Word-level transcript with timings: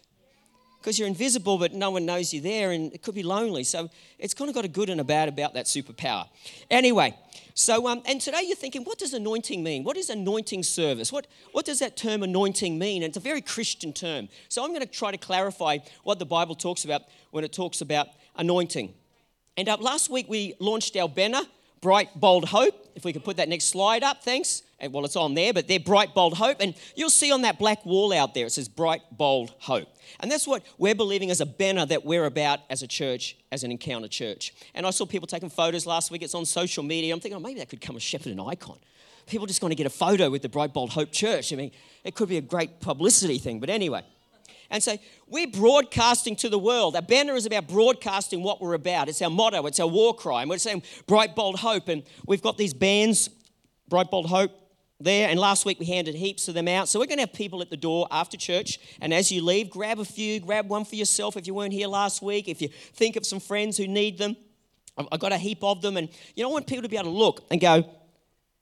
because 0.81 0.97
you're 0.97 1.07
invisible, 1.07 1.59
but 1.59 1.73
no 1.73 1.91
one 1.91 2.05
knows 2.05 2.33
you're 2.33 2.41
there, 2.41 2.71
and 2.71 2.91
it 2.91 3.03
could 3.03 3.13
be 3.13 3.21
lonely. 3.21 3.63
So 3.63 3.89
it's 4.17 4.33
kind 4.33 4.49
of 4.49 4.55
got 4.55 4.65
a 4.65 4.69
good 4.69 4.89
and 4.89 4.99
a 4.99 5.03
bad 5.03 5.29
about 5.29 5.53
that 5.53 5.65
superpower. 5.65 6.27
Anyway, 6.71 7.15
so 7.53 7.87
um, 7.87 8.01
and 8.05 8.19
today 8.19 8.41
you're 8.45 8.55
thinking, 8.55 8.83
what 8.83 8.97
does 8.97 9.13
anointing 9.13 9.61
mean? 9.63 9.83
What 9.83 9.95
is 9.95 10.09
anointing 10.09 10.63
service? 10.63 11.11
What 11.11 11.27
what 11.51 11.65
does 11.65 11.79
that 11.79 11.97
term 11.97 12.23
anointing 12.23 12.79
mean? 12.79 13.03
And 13.03 13.09
it's 13.09 13.17
a 13.17 13.21
very 13.21 13.41
Christian 13.41 13.93
term. 13.93 14.29
So 14.49 14.63
I'm 14.63 14.69
going 14.69 14.81
to 14.81 14.87
try 14.87 15.11
to 15.11 15.17
clarify 15.17 15.79
what 16.03 16.17
the 16.17 16.25
Bible 16.25 16.55
talks 16.55 16.83
about 16.83 17.03
when 17.29 17.43
it 17.43 17.53
talks 17.53 17.81
about 17.81 18.07
anointing. 18.35 18.93
And 19.57 19.69
uh, 19.69 19.77
last 19.79 20.09
week 20.09 20.27
we 20.29 20.55
launched 20.59 20.95
our 20.95 21.09
banner, 21.09 21.41
Bright 21.81 22.19
Bold 22.19 22.45
Hope. 22.45 22.80
If 22.95 23.05
we 23.05 23.13
could 23.13 23.23
put 23.23 23.37
that 23.37 23.49
next 23.49 23.65
slide 23.65 24.03
up, 24.03 24.23
thanks 24.23 24.63
well, 24.89 25.05
it's 25.05 25.15
on 25.15 25.33
there, 25.33 25.53
but 25.53 25.67
they're 25.67 25.79
bright, 25.79 26.15
bold 26.15 26.35
hope. 26.35 26.57
And 26.59 26.73
you'll 26.95 27.09
see 27.09 27.31
on 27.31 27.43
that 27.43 27.59
black 27.59 27.85
wall 27.85 28.13
out 28.13 28.33
there, 28.33 28.45
it 28.45 28.51
says 28.51 28.67
bright, 28.67 29.01
bold 29.11 29.53
hope. 29.59 29.87
And 30.19 30.31
that's 30.31 30.47
what 30.47 30.63
we're 30.77 30.95
believing 30.95 31.29
as 31.29 31.41
a 31.41 31.45
banner 31.45 31.85
that 31.85 32.05
we're 32.05 32.25
about 32.25 32.59
as 32.69 32.81
a 32.81 32.87
church, 32.87 33.37
as 33.51 33.63
an 33.63 33.71
encounter 33.71 34.07
church. 34.07 34.53
And 34.73 34.85
I 34.87 34.89
saw 34.89 35.05
people 35.05 35.27
taking 35.27 35.49
photos 35.49 35.85
last 35.85 36.09
week. 36.09 36.23
It's 36.23 36.35
on 36.35 36.45
social 36.45 36.83
media. 36.83 37.13
I'm 37.13 37.19
thinking, 37.19 37.37
oh, 37.37 37.39
maybe 37.39 37.59
that 37.59 37.69
could 37.69 37.79
become 37.79 37.95
a 37.95 37.99
Shepparton 37.99 38.45
icon. 38.47 38.77
People 39.27 39.45
just 39.45 39.61
want 39.61 39.71
to 39.71 39.75
get 39.75 39.85
a 39.85 39.91
photo 39.91 40.29
with 40.29 40.41
the 40.41 40.49
Bright, 40.49 40.73
Bold 40.73 40.89
Hope 40.89 41.11
Church. 41.11 41.53
I 41.53 41.55
mean, 41.55 41.71
it 42.03 42.15
could 42.15 42.27
be 42.27 42.37
a 42.37 42.41
great 42.41 42.79
publicity 42.81 43.37
thing. 43.37 43.59
But 43.59 43.69
anyway, 43.69 44.03
and 44.71 44.81
say, 44.81 44.99
we're 45.27 45.47
broadcasting 45.47 46.35
to 46.37 46.49
the 46.49 46.57
world. 46.57 46.95
Our 46.95 47.01
banner 47.01 47.35
is 47.35 47.45
about 47.45 47.67
broadcasting 47.67 48.41
what 48.41 48.61
we're 48.61 48.73
about. 48.73 49.09
It's 49.09 49.21
our 49.21 49.29
motto, 49.29 49.65
it's 49.67 49.79
our 49.79 49.87
war 49.87 50.15
cry. 50.15 50.41
And 50.41 50.49
we're 50.49 50.57
saying 50.57 50.83
bright, 51.05 51.35
bold 51.35 51.59
hope. 51.59 51.89
And 51.89 52.03
we've 52.25 52.41
got 52.41 52.57
these 52.57 52.73
bands, 52.73 53.29
bright, 53.89 54.09
bold 54.09 54.27
hope, 54.27 54.51
there. 54.99 55.29
And 55.29 55.39
last 55.39 55.65
week 55.65 55.79
we 55.79 55.85
handed 55.85 56.15
heaps 56.15 56.47
of 56.47 56.53
them 56.53 56.67
out. 56.67 56.87
So 56.87 56.99
we're 56.99 57.05
going 57.05 57.17
to 57.17 57.23
have 57.23 57.33
people 57.33 57.61
at 57.61 57.69
the 57.69 57.77
door 57.77 58.07
after 58.11 58.37
church. 58.37 58.79
And 59.01 59.13
as 59.13 59.31
you 59.31 59.43
leave, 59.43 59.69
grab 59.69 59.99
a 59.99 60.05
few, 60.05 60.39
grab 60.39 60.69
one 60.69 60.85
for 60.85 60.95
yourself 60.95 61.35
if 61.35 61.45
you 61.45 61.53
weren't 61.53 61.73
here 61.73 61.87
last 61.87 62.21
week. 62.21 62.47
If 62.47 62.61
you 62.61 62.69
think 62.93 63.17
of 63.17 63.25
some 63.25 63.39
friends 63.39 63.77
who 63.77 63.87
need 63.87 64.17
them, 64.17 64.37
I've 64.97 65.19
got 65.19 65.33
a 65.33 65.37
heap 65.37 65.63
of 65.63 65.81
them. 65.81 65.97
And 65.97 66.07
you 66.35 66.43
know, 66.43 66.49
I 66.49 66.53
want 66.53 66.67
people 66.67 66.83
to 66.83 66.89
be 66.89 66.97
able 66.97 67.11
to 67.11 67.17
look 67.17 67.45
and 67.51 67.59
go, 67.59 67.83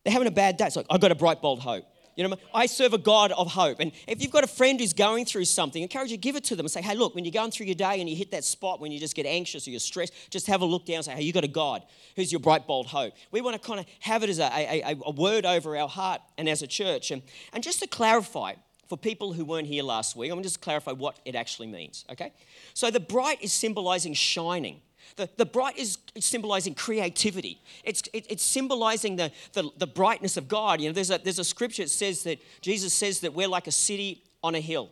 they're 0.04 0.14
having 0.14 0.28
a 0.28 0.32
bad 0.32 0.58
day. 0.58 0.66
It's 0.66 0.76
like, 0.76 0.88
I've 0.90 1.02
got 1.02 1.12
a 1.12 1.16
bright, 1.16 1.42
bold 1.42 1.60
hope. 1.60 1.86
You 2.16 2.28
know, 2.28 2.38
I 2.54 2.66
serve 2.66 2.94
a 2.94 2.98
God 2.98 3.32
of 3.32 3.52
hope. 3.52 3.80
And 3.80 3.92
if 4.08 4.22
you've 4.22 4.32
got 4.32 4.44
a 4.44 4.48
friend 4.48 4.80
who's 4.80 4.94
going 4.94 5.26
through 5.26 5.46
something, 5.46 5.82
encourage 5.82 6.12
you 6.12 6.18
give 6.18 6.36
it 6.36 6.44
to 6.46 6.56
them 6.56 6.66
and 6.66 6.72
say, 6.72 6.82
hey, 6.82 6.96
look, 6.96 7.16
when 7.16 7.26
you're 7.26 7.32
going 7.32 7.52
through 7.52 7.68
your 7.68 7.76
day 7.76 8.00
and 8.00 8.10
you 8.10 8.16
hit 8.16 8.32
that 8.32 8.44
spot 8.44 8.80
when 8.80 8.92
you 8.92 9.00
just 9.00 9.16
get 9.16 9.26
anxious 9.26 9.68
or 9.68 9.72
you're 9.72 9.80
stressed, 9.80 10.14
just 10.30 10.48
have 10.48 10.62
a 10.62 10.66
look 10.66 10.86
down 10.86 10.98
and 10.98 11.06
say, 11.06 11.14
hey, 11.14 11.22
you 11.22 11.34
got 11.34 11.44
a 11.44 11.50
God 11.50 11.84
who's 12.16 12.32
your 12.32 12.40
bright, 12.40 12.68
bold 12.68 12.88
hope. 12.88 13.14
We 13.32 13.42
want 13.42 13.62
to 13.62 13.66
kind 13.66 13.80
of 13.80 13.86
have 14.00 14.24
it 14.24 14.30
as 14.30 14.40
a, 14.40 14.50
a, 14.54 14.98
a 15.06 15.12
word 15.12 15.46
over 15.46 15.78
our 15.78 15.88
heart 15.88 16.22
and 16.38 16.50
as 16.50 16.62
a 16.62 16.68
church. 16.68 17.12
And, 17.12 17.22
and 17.54 17.64
just 17.64 17.80
to 17.80 17.88
clarify, 17.88 18.54
for 18.90 18.98
people 18.98 19.34
who 19.34 19.46
weren't 19.46 19.68
here 19.68 19.84
last 19.84 20.16
week, 20.16 20.32
I'm 20.32 20.36
going 20.36 20.44
to 20.44 20.50
just 20.50 20.62
clarify 20.62 20.92
what 20.92 21.20
it 21.24 21.36
actually 21.36 21.68
means, 21.68 22.06
okay? 22.10 22.34
So 22.74 22.90
the 22.90 23.00
bright 23.00 23.42
is 23.42 23.54
symbolizing 23.54 24.16
shining. 24.16 24.82
The, 25.16 25.30
the 25.38 25.46
bright 25.46 25.78
is 25.78 25.98
symbolizing 26.20 26.76
creativity. 26.76 27.62
It's, 27.84 28.04
it, 28.14 28.26
it's 28.30 28.44
symbolizing 28.44 29.16
the, 29.16 29.32
the, 29.54 29.70
the, 29.78 29.88
brightness 29.88 30.38
of 30.38 30.48
God. 30.48 30.82
You 30.82 30.90
know, 30.90 30.94
there's 30.94 31.12
a, 31.12 31.18
there's 31.18 31.40
a 31.40 31.44
scripture 31.44 31.84
that 31.84 31.90
says 31.90 32.24
that 32.24 32.40
Jesus 32.62 32.94
says 32.94 33.20
that 33.22 33.34
we're 33.34 33.48
like 33.48 33.68
a 33.68 33.72
city 33.72 34.24
on 34.44 34.56
a 34.56 34.60
hill, 34.60 34.90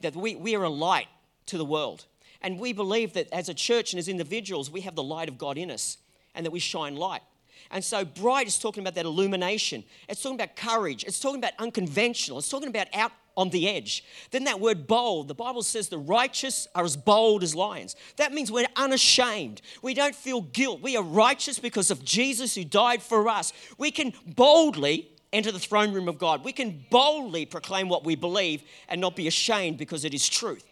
that 0.00 0.16
we, 0.16 0.34
we 0.36 0.56
are 0.56 0.64
a 0.64 0.68
light 0.68 1.08
to 1.46 1.58
the 1.58 1.64
world. 1.64 2.06
And 2.40 2.58
we 2.58 2.72
believe 2.72 3.14
that 3.14 3.32
as 3.32 3.48
a 3.48 3.54
church 3.54 3.92
and 3.92 3.98
as 3.98 4.08
individuals, 4.08 4.70
we 4.70 4.82
have 4.82 4.94
the 4.94 5.02
light 5.02 5.28
of 5.28 5.38
God 5.38 5.58
in 5.58 5.70
us 5.70 5.98
and 6.34 6.46
that 6.46 6.50
we 6.50 6.60
shine 6.60 6.96
light. 6.96 7.22
And 7.70 7.84
so, 7.84 8.04
bright 8.04 8.46
is 8.46 8.58
talking 8.58 8.82
about 8.82 8.94
that 8.94 9.04
illumination. 9.04 9.84
It's 10.08 10.22
talking 10.22 10.36
about 10.36 10.56
courage. 10.56 11.04
It's 11.04 11.20
talking 11.20 11.38
about 11.38 11.52
unconventional. 11.58 12.38
It's 12.38 12.48
talking 12.48 12.68
about 12.68 12.86
out 12.94 13.12
on 13.38 13.50
the 13.50 13.68
edge. 13.68 14.04
Then 14.32 14.44
that 14.44 14.58
word 14.58 14.88
bold, 14.88 15.28
the 15.28 15.34
Bible 15.34 15.62
says 15.62 15.88
the 15.88 15.96
righteous 15.96 16.66
are 16.74 16.84
as 16.84 16.96
bold 16.96 17.44
as 17.44 17.54
lions. 17.54 17.94
That 18.16 18.32
means 18.32 18.50
we're 18.50 18.66
unashamed. 18.74 19.62
We 19.80 19.94
don't 19.94 20.14
feel 20.14 20.40
guilt. 20.40 20.82
We 20.82 20.96
are 20.96 21.04
righteous 21.04 21.60
because 21.60 21.92
of 21.92 22.04
Jesus 22.04 22.56
who 22.56 22.64
died 22.64 23.00
for 23.00 23.28
us. 23.28 23.52
We 23.78 23.92
can 23.92 24.12
boldly 24.26 25.08
enter 25.32 25.52
the 25.52 25.60
throne 25.60 25.92
room 25.92 26.08
of 26.08 26.18
God. 26.18 26.44
We 26.44 26.52
can 26.52 26.84
boldly 26.90 27.46
proclaim 27.46 27.88
what 27.88 28.04
we 28.04 28.16
believe 28.16 28.64
and 28.88 29.00
not 29.00 29.14
be 29.14 29.28
ashamed 29.28 29.78
because 29.78 30.04
it 30.04 30.12
is 30.12 30.28
truth. 30.28 30.66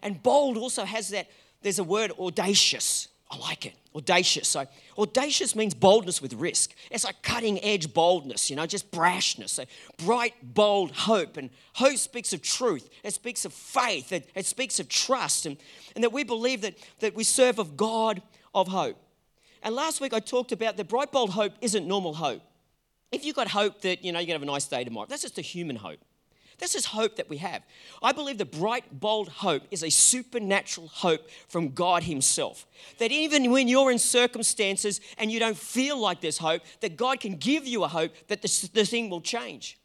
And 0.00 0.22
bold 0.22 0.56
also 0.56 0.84
has 0.84 1.08
that, 1.08 1.26
there's 1.62 1.80
a 1.80 1.84
word 1.84 2.12
audacious. 2.20 3.08
I 3.34 3.48
like 3.48 3.66
it. 3.66 3.74
Audacious. 3.96 4.48
So, 4.48 4.66
audacious 4.98 5.54
means 5.54 5.74
boldness 5.74 6.20
with 6.20 6.34
risk. 6.34 6.74
It's 6.90 7.04
like 7.04 7.22
cutting 7.22 7.62
edge 7.62 7.92
boldness, 7.92 8.50
you 8.50 8.56
know, 8.56 8.66
just 8.66 8.90
brashness. 8.90 9.50
So, 9.50 9.64
bright, 10.04 10.34
bold 10.42 10.92
hope. 10.92 11.36
And 11.36 11.50
hope 11.74 11.96
speaks 11.96 12.32
of 12.32 12.42
truth, 12.42 12.88
it 13.02 13.14
speaks 13.14 13.44
of 13.44 13.52
faith, 13.52 14.12
it, 14.12 14.28
it 14.34 14.46
speaks 14.46 14.80
of 14.80 14.88
trust, 14.88 15.46
and, 15.46 15.56
and 15.94 16.04
that 16.04 16.12
we 16.12 16.24
believe 16.24 16.60
that, 16.62 16.74
that 17.00 17.14
we 17.14 17.24
serve 17.24 17.58
of 17.58 17.76
God 17.76 18.22
of 18.54 18.68
hope. 18.68 18.96
And 19.62 19.74
last 19.74 20.00
week 20.00 20.12
I 20.12 20.20
talked 20.20 20.52
about 20.52 20.76
that 20.76 20.88
bright, 20.88 21.10
bold 21.10 21.30
hope 21.30 21.52
isn't 21.60 21.86
normal 21.86 22.14
hope. 22.14 22.42
If 23.10 23.24
you've 23.24 23.36
got 23.36 23.48
hope 23.48 23.80
that, 23.82 24.04
you 24.04 24.12
know, 24.12 24.18
you're 24.18 24.26
going 24.26 24.40
to 24.40 24.46
have 24.46 24.48
a 24.48 24.52
nice 24.52 24.66
day 24.66 24.84
tomorrow, 24.84 25.06
that's 25.08 25.22
just 25.22 25.38
a 25.38 25.42
human 25.42 25.76
hope. 25.76 26.00
This 26.64 26.74
is 26.74 26.86
hope 26.86 27.16
that 27.16 27.28
we 27.28 27.36
have. 27.36 27.62
I 28.02 28.12
believe 28.12 28.38
the 28.38 28.46
bright, 28.46 28.98
bold 28.98 29.28
hope 29.28 29.64
is 29.70 29.82
a 29.82 29.90
supernatural 29.90 30.88
hope 30.88 31.28
from 31.46 31.72
God 31.72 32.04
Himself. 32.04 32.66
That 32.96 33.12
even 33.12 33.50
when 33.50 33.68
you're 33.68 33.90
in 33.90 33.98
circumstances 33.98 35.02
and 35.18 35.30
you 35.30 35.38
don't 35.38 35.58
feel 35.58 36.00
like 36.00 36.22
there's 36.22 36.38
hope, 36.38 36.62
that 36.80 36.96
God 36.96 37.20
can 37.20 37.36
give 37.36 37.66
you 37.66 37.84
a 37.84 37.88
hope 37.88 38.14
that 38.28 38.40
the, 38.40 38.70
the 38.72 38.86
thing 38.86 39.10
will 39.10 39.20
change. 39.20 39.78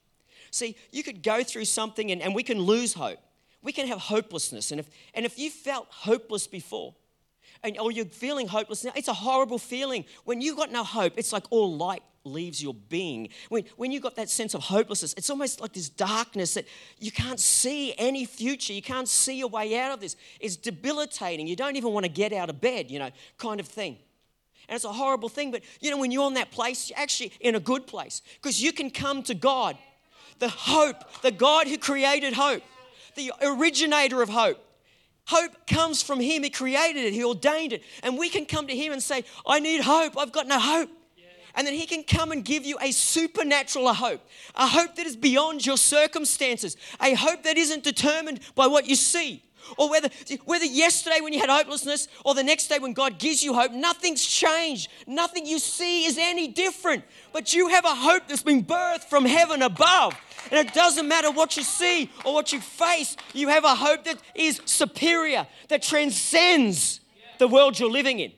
See, 0.52 0.78
you 0.90 1.04
could 1.04 1.22
go 1.22 1.44
through 1.44 1.66
something 1.66 2.12
and, 2.12 2.22
and 2.22 2.34
we 2.34 2.44
can 2.44 2.60
lose 2.60 2.94
hope. 2.94 3.20
We 3.62 3.74
can 3.74 3.86
have 3.88 4.00
hopelessness. 4.00 4.72
And 4.72 4.80
if, 4.80 4.90
and 5.14 5.26
if 5.26 5.38
you 5.38 5.50
felt 5.50 5.88
hopeless 5.90 6.48
before, 6.48 6.96
and, 7.62 7.78
or 7.78 7.92
you're 7.92 8.06
feeling 8.06 8.48
hopeless 8.48 8.86
now, 8.86 8.94
it's 8.96 9.10
a 9.10 9.14
horrible 9.14 9.60
feeling. 9.60 10.06
When 10.24 10.40
you've 10.40 10.56
got 10.56 10.72
no 10.72 10.86
hope, 10.86 11.16
it's 11.18 11.34
like 11.34 11.44
all 11.50 11.76
light 11.76 12.04
leaves 12.30 12.62
your 12.62 12.74
being. 12.74 13.30
When, 13.50 13.66
when 13.78 13.92
you've 13.92 14.04
got 14.04 14.16
that 14.16 14.30
sense 14.30 14.54
of 14.54 14.62
hopelessness, 14.62 15.14
it's 15.18 15.30
almost 15.30 15.60
like 15.60 15.74
this 15.74 15.90
darkness 15.90 16.54
that 16.54 16.66
you 17.00 17.12
can't 17.12 17.40
see 17.40 17.94
any 17.98 18.26
future. 18.26 18.74
You 18.74 18.82
can't 18.82 19.08
see 19.08 19.42
a 19.42 19.48
way 19.48 19.78
out 19.78 19.92
of 19.92 20.00
this. 20.00 20.16
It's 20.40 20.56
debilitating. 20.56 21.48
You 21.48 21.56
don't 21.56 21.76
even 21.76 21.92
want 21.92 22.06
to 22.06 22.12
get 22.12 22.32
out 22.34 22.50
of 22.50 22.62
bed, 22.62 22.90
you 22.90 23.00
know, 23.00 23.10
kind 23.38 23.60
of 23.60 23.68
thing. 23.68 23.98
And 24.70 24.76
it's 24.76 24.86
a 24.86 24.94
horrible 24.94 25.30
thing, 25.30 25.50
but 25.50 25.64
you 25.82 25.90
know, 25.90 25.98
when 25.98 26.12
you're 26.12 26.28
in 26.28 26.36
that 26.36 26.52
place, 26.52 26.90
you're 26.90 27.00
actually 27.00 27.34
in 27.40 27.56
a 27.56 27.60
good 27.60 27.88
place 27.88 28.22
because 28.36 28.62
you 28.62 28.72
can 28.72 28.92
come 28.92 29.24
to 29.24 29.34
God, 29.34 29.76
the 30.38 30.48
hope, 30.48 31.22
the 31.24 31.32
God 31.32 31.68
who 31.68 31.78
created 31.80 32.34
hope, 32.34 32.62
the 33.16 33.32
originator 33.42 34.22
of 34.22 34.30
hope. 34.30 34.64
Hope 35.26 35.68
comes 35.68 36.02
from 36.02 36.20
Him. 36.20 36.44
He 36.44 36.50
created 36.50 37.04
it, 37.04 37.14
He 37.14 37.24
ordained 37.24 37.74
it. 37.74 37.84
And 38.02 38.18
we 38.18 38.30
can 38.30 38.46
come 38.46 38.68
to 38.68 38.76
Him 38.76 38.92
and 38.92 39.02
say, 39.02 39.24
I 39.46 39.60
need 39.60 39.82
hope. 39.82 40.18
I've 40.18 40.32
got 40.32 40.48
no 40.48 40.60
hope. 40.60 40.90
And 41.56 41.66
then 41.66 41.74
He 41.74 41.86
can 41.86 42.04
come 42.04 42.32
and 42.32 42.44
give 42.44 42.66
you 42.66 42.78
a 42.82 42.92
supernatural 42.92 43.94
hope, 43.94 44.22
a 44.56 44.68
hope 44.68 44.96
that 44.96 45.06
is 45.06 45.16
beyond 45.16 45.66
your 45.66 45.78
circumstances, 45.78 46.78
a 47.02 47.14
hope 47.14 47.44
that 47.44 47.58
isn't 47.58 47.84
determined 47.84 48.40
by 48.56 48.68
what 48.68 48.88
you 48.88 48.96
see. 48.96 49.44
Or 49.78 49.90
whether, 49.90 50.10
whether 50.46 50.66
yesterday 50.66 51.20
when 51.22 51.34
you 51.34 51.40
had 51.40 51.50
hopelessness 51.50 52.08
or 52.26 52.34
the 52.34 52.44
next 52.44 52.68
day 52.68 52.80
when 52.80 52.94
God 52.94 53.20
gives 53.20 53.44
you 53.44 53.54
hope, 53.54 53.72
nothing's 53.72 54.26
changed. 54.26 54.90
Nothing 55.06 55.46
you 55.46 55.60
see 55.60 56.06
is 56.06 56.18
any 56.18 56.48
different. 56.48 57.04
But 57.34 57.54
you 57.54 57.68
have 57.68 57.86
a 57.86 57.94
hope 57.96 58.24
that's 58.28 58.44
been 58.44 58.64
birthed 58.64 59.04
from 59.04 59.26
heaven 59.26 59.62
above. 59.62 60.16
And 60.52 60.68
it 60.68 60.74
doesn't 60.74 61.08
matter 61.08 61.30
what 61.32 61.58
you 61.58 61.64
see 61.64 62.10
or 62.26 62.34
what 62.34 62.52
you 62.52 62.60
face, 62.60 63.16
you 63.34 63.50
have 63.50 63.66
a 63.66 63.76
hope 63.76 64.06
that 64.06 64.18
is 64.34 64.62
superior, 64.66 65.46
that 65.68 65.84
transcends 65.84 67.02
the 67.38 67.48
world 67.48 67.80
you're 67.80 67.92
living 67.92 68.20
in. 68.20 68.32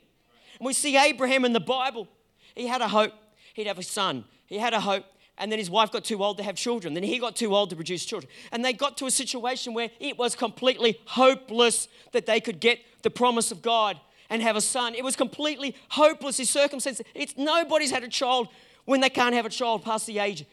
And 0.59 0.65
we 0.65 0.73
see 0.73 0.97
Abraham 0.97 1.45
in 1.45 1.53
the 1.53 1.59
Bible. 1.59 2.07
He 2.55 2.67
had 2.67 2.81
a 2.81 2.87
hope, 2.87 3.13
he'd 3.53 3.67
have 3.67 3.79
a 3.79 3.83
son. 3.83 4.25
He 4.45 4.57
had 4.57 4.73
a 4.73 4.79
hope 4.79 5.05
and 5.41 5.51
then 5.51 5.57
his 5.57 5.71
wife 5.71 5.91
got 5.91 6.03
too 6.03 6.23
old 6.23 6.37
to 6.37 6.43
have 6.43 6.55
children. 6.55 6.93
Then 6.93 7.01
he 7.01 7.17
got 7.17 7.35
too 7.35 7.55
old 7.55 7.71
to 7.71 7.75
produce 7.75 8.05
children. 8.05 8.31
And 8.51 8.63
they 8.63 8.73
got 8.73 8.95
to 8.97 9.07
a 9.07 9.11
situation 9.11 9.73
where 9.73 9.89
it 9.99 10.15
was 10.15 10.35
completely 10.35 10.99
hopeless 11.05 11.87
that 12.11 12.27
they 12.27 12.39
could 12.39 12.59
get 12.59 12.79
the 13.01 13.09
promise 13.09 13.51
of 13.51 13.63
God 13.63 13.99
and 14.29 14.41
have 14.43 14.55
a 14.55 14.61
son. 14.61 14.93
It 14.93 15.03
was 15.03 15.15
completely 15.15 15.75
hopeless, 15.89 16.37
his 16.37 16.51
circumstances. 16.51 17.03
It's 17.15 17.35
nobody's 17.37 17.89
had 17.89 18.03
a 18.03 18.07
child 18.07 18.49
when 18.85 19.01
they 19.01 19.09
can't 19.09 19.33
have 19.33 19.47
a 19.47 19.49
child 19.49 19.83
past 19.83 20.05
the 20.05 20.19
age 20.19 20.45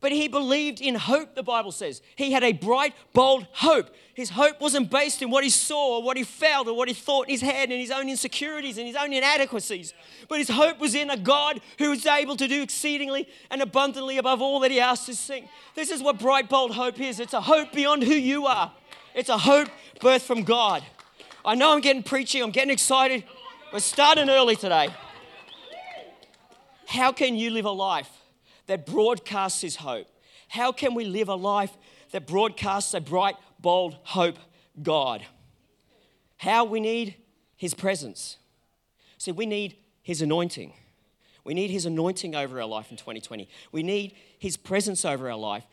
but 0.00 0.12
he 0.12 0.28
believed 0.28 0.80
in 0.80 0.94
hope, 0.94 1.34
the 1.34 1.42
Bible 1.42 1.72
says. 1.72 2.02
He 2.16 2.30
had 2.30 2.44
a 2.44 2.52
bright, 2.52 2.94
bold 3.14 3.46
hope. 3.52 3.88
His 4.12 4.30
hope 4.30 4.60
wasn't 4.60 4.90
based 4.90 5.22
in 5.22 5.30
what 5.30 5.42
he 5.42 5.48
saw 5.48 5.96
or 5.96 6.02
what 6.02 6.18
he 6.18 6.22
felt 6.22 6.68
or 6.68 6.76
what 6.76 6.88
he 6.88 6.94
thought 6.94 7.28
in 7.28 7.30
his 7.30 7.40
head 7.40 7.70
and 7.70 7.80
his 7.80 7.90
own 7.90 8.08
insecurities 8.08 8.76
and 8.76 8.86
his 8.86 8.96
own 8.96 9.12
inadequacies. 9.12 9.94
But 10.28 10.38
his 10.38 10.50
hope 10.50 10.78
was 10.78 10.94
in 10.94 11.08
a 11.08 11.16
God 11.16 11.60
who 11.78 11.90
was 11.90 12.04
able 12.04 12.36
to 12.36 12.46
do 12.46 12.60
exceedingly 12.60 13.26
and 13.50 13.62
abundantly 13.62 14.18
above 14.18 14.42
all 14.42 14.60
that 14.60 14.70
he 14.70 14.80
asked 14.80 15.06
to 15.06 15.14
sing. 15.14 15.48
This 15.74 15.90
is 15.90 16.02
what 16.02 16.18
bright, 16.18 16.48
bold 16.50 16.72
hope 16.72 17.00
is 17.00 17.18
it's 17.18 17.34
a 17.34 17.40
hope 17.40 17.72
beyond 17.72 18.02
who 18.02 18.14
you 18.14 18.46
are, 18.46 18.72
it's 19.14 19.30
a 19.30 19.38
hope 19.38 19.68
birthed 20.00 20.22
from 20.22 20.44
God. 20.44 20.84
I 21.42 21.54
know 21.54 21.72
I'm 21.72 21.80
getting 21.80 22.02
preachy, 22.02 22.42
I'm 22.42 22.50
getting 22.50 22.70
excited. 22.70 23.24
We're 23.72 23.80
starting 23.80 24.28
early 24.28 24.56
today. 24.56 24.88
How 26.86 27.12
can 27.12 27.34
you 27.34 27.50
live 27.50 27.64
a 27.64 27.70
life? 27.70 28.10
That 28.66 28.86
broadcasts 28.86 29.60
his 29.60 29.76
hope? 29.76 30.06
How 30.48 30.72
can 30.72 30.94
we 30.94 31.04
live 31.04 31.28
a 31.28 31.34
life 31.34 31.76
that 32.12 32.26
broadcasts 32.26 32.94
a 32.94 33.00
bright, 33.00 33.36
bold 33.60 33.96
hope 34.02 34.38
God? 34.82 35.24
How 36.38 36.64
we 36.64 36.80
need 36.80 37.16
his 37.56 37.74
presence. 37.74 38.36
See, 39.18 39.32
we 39.32 39.46
need 39.46 39.76
his 40.02 40.22
anointing. 40.22 40.72
We 41.44 41.54
need 41.54 41.70
his 41.70 41.86
anointing 41.86 42.34
over 42.34 42.60
our 42.60 42.66
life 42.66 42.90
in 42.90 42.96
2020. 42.96 43.48
We 43.72 43.82
need 43.82 44.14
his 44.38 44.56
presence 44.56 45.04
over 45.04 45.30
our 45.30 45.38
life. 45.38 45.64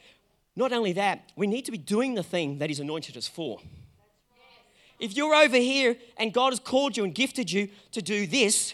Not 0.55 0.71
only 0.71 0.93
that, 0.93 1.31
we 1.35 1.47
need 1.47 1.65
to 1.65 1.71
be 1.71 1.77
doing 1.77 2.13
the 2.13 2.23
thing 2.23 2.59
that 2.59 2.69
he's 2.69 2.79
anointed 2.79 3.17
us 3.17 3.27
for. 3.27 3.59
If 4.99 5.17
you're 5.17 5.33
over 5.33 5.57
here 5.57 5.97
and 6.17 6.31
God 6.31 6.51
has 6.51 6.59
called 6.59 6.95
you 6.95 7.03
and 7.03 7.13
gifted 7.13 7.51
you 7.51 7.69
to 7.91 8.01
do 8.01 8.27
this, 8.27 8.73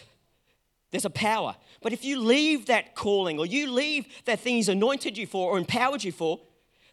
there's 0.90 1.04
a 1.04 1.10
power. 1.10 1.56
But 1.82 1.92
if 1.92 2.04
you 2.04 2.20
leave 2.20 2.66
that 2.66 2.94
calling 2.94 3.38
or 3.38 3.46
you 3.46 3.70
leave 3.70 4.06
that 4.26 4.40
thing 4.40 4.56
He's 4.56 4.68
anointed 4.68 5.16
you 5.16 5.26
for 5.26 5.50
or 5.50 5.58
empowered 5.58 6.04
you 6.04 6.12
for, 6.12 6.40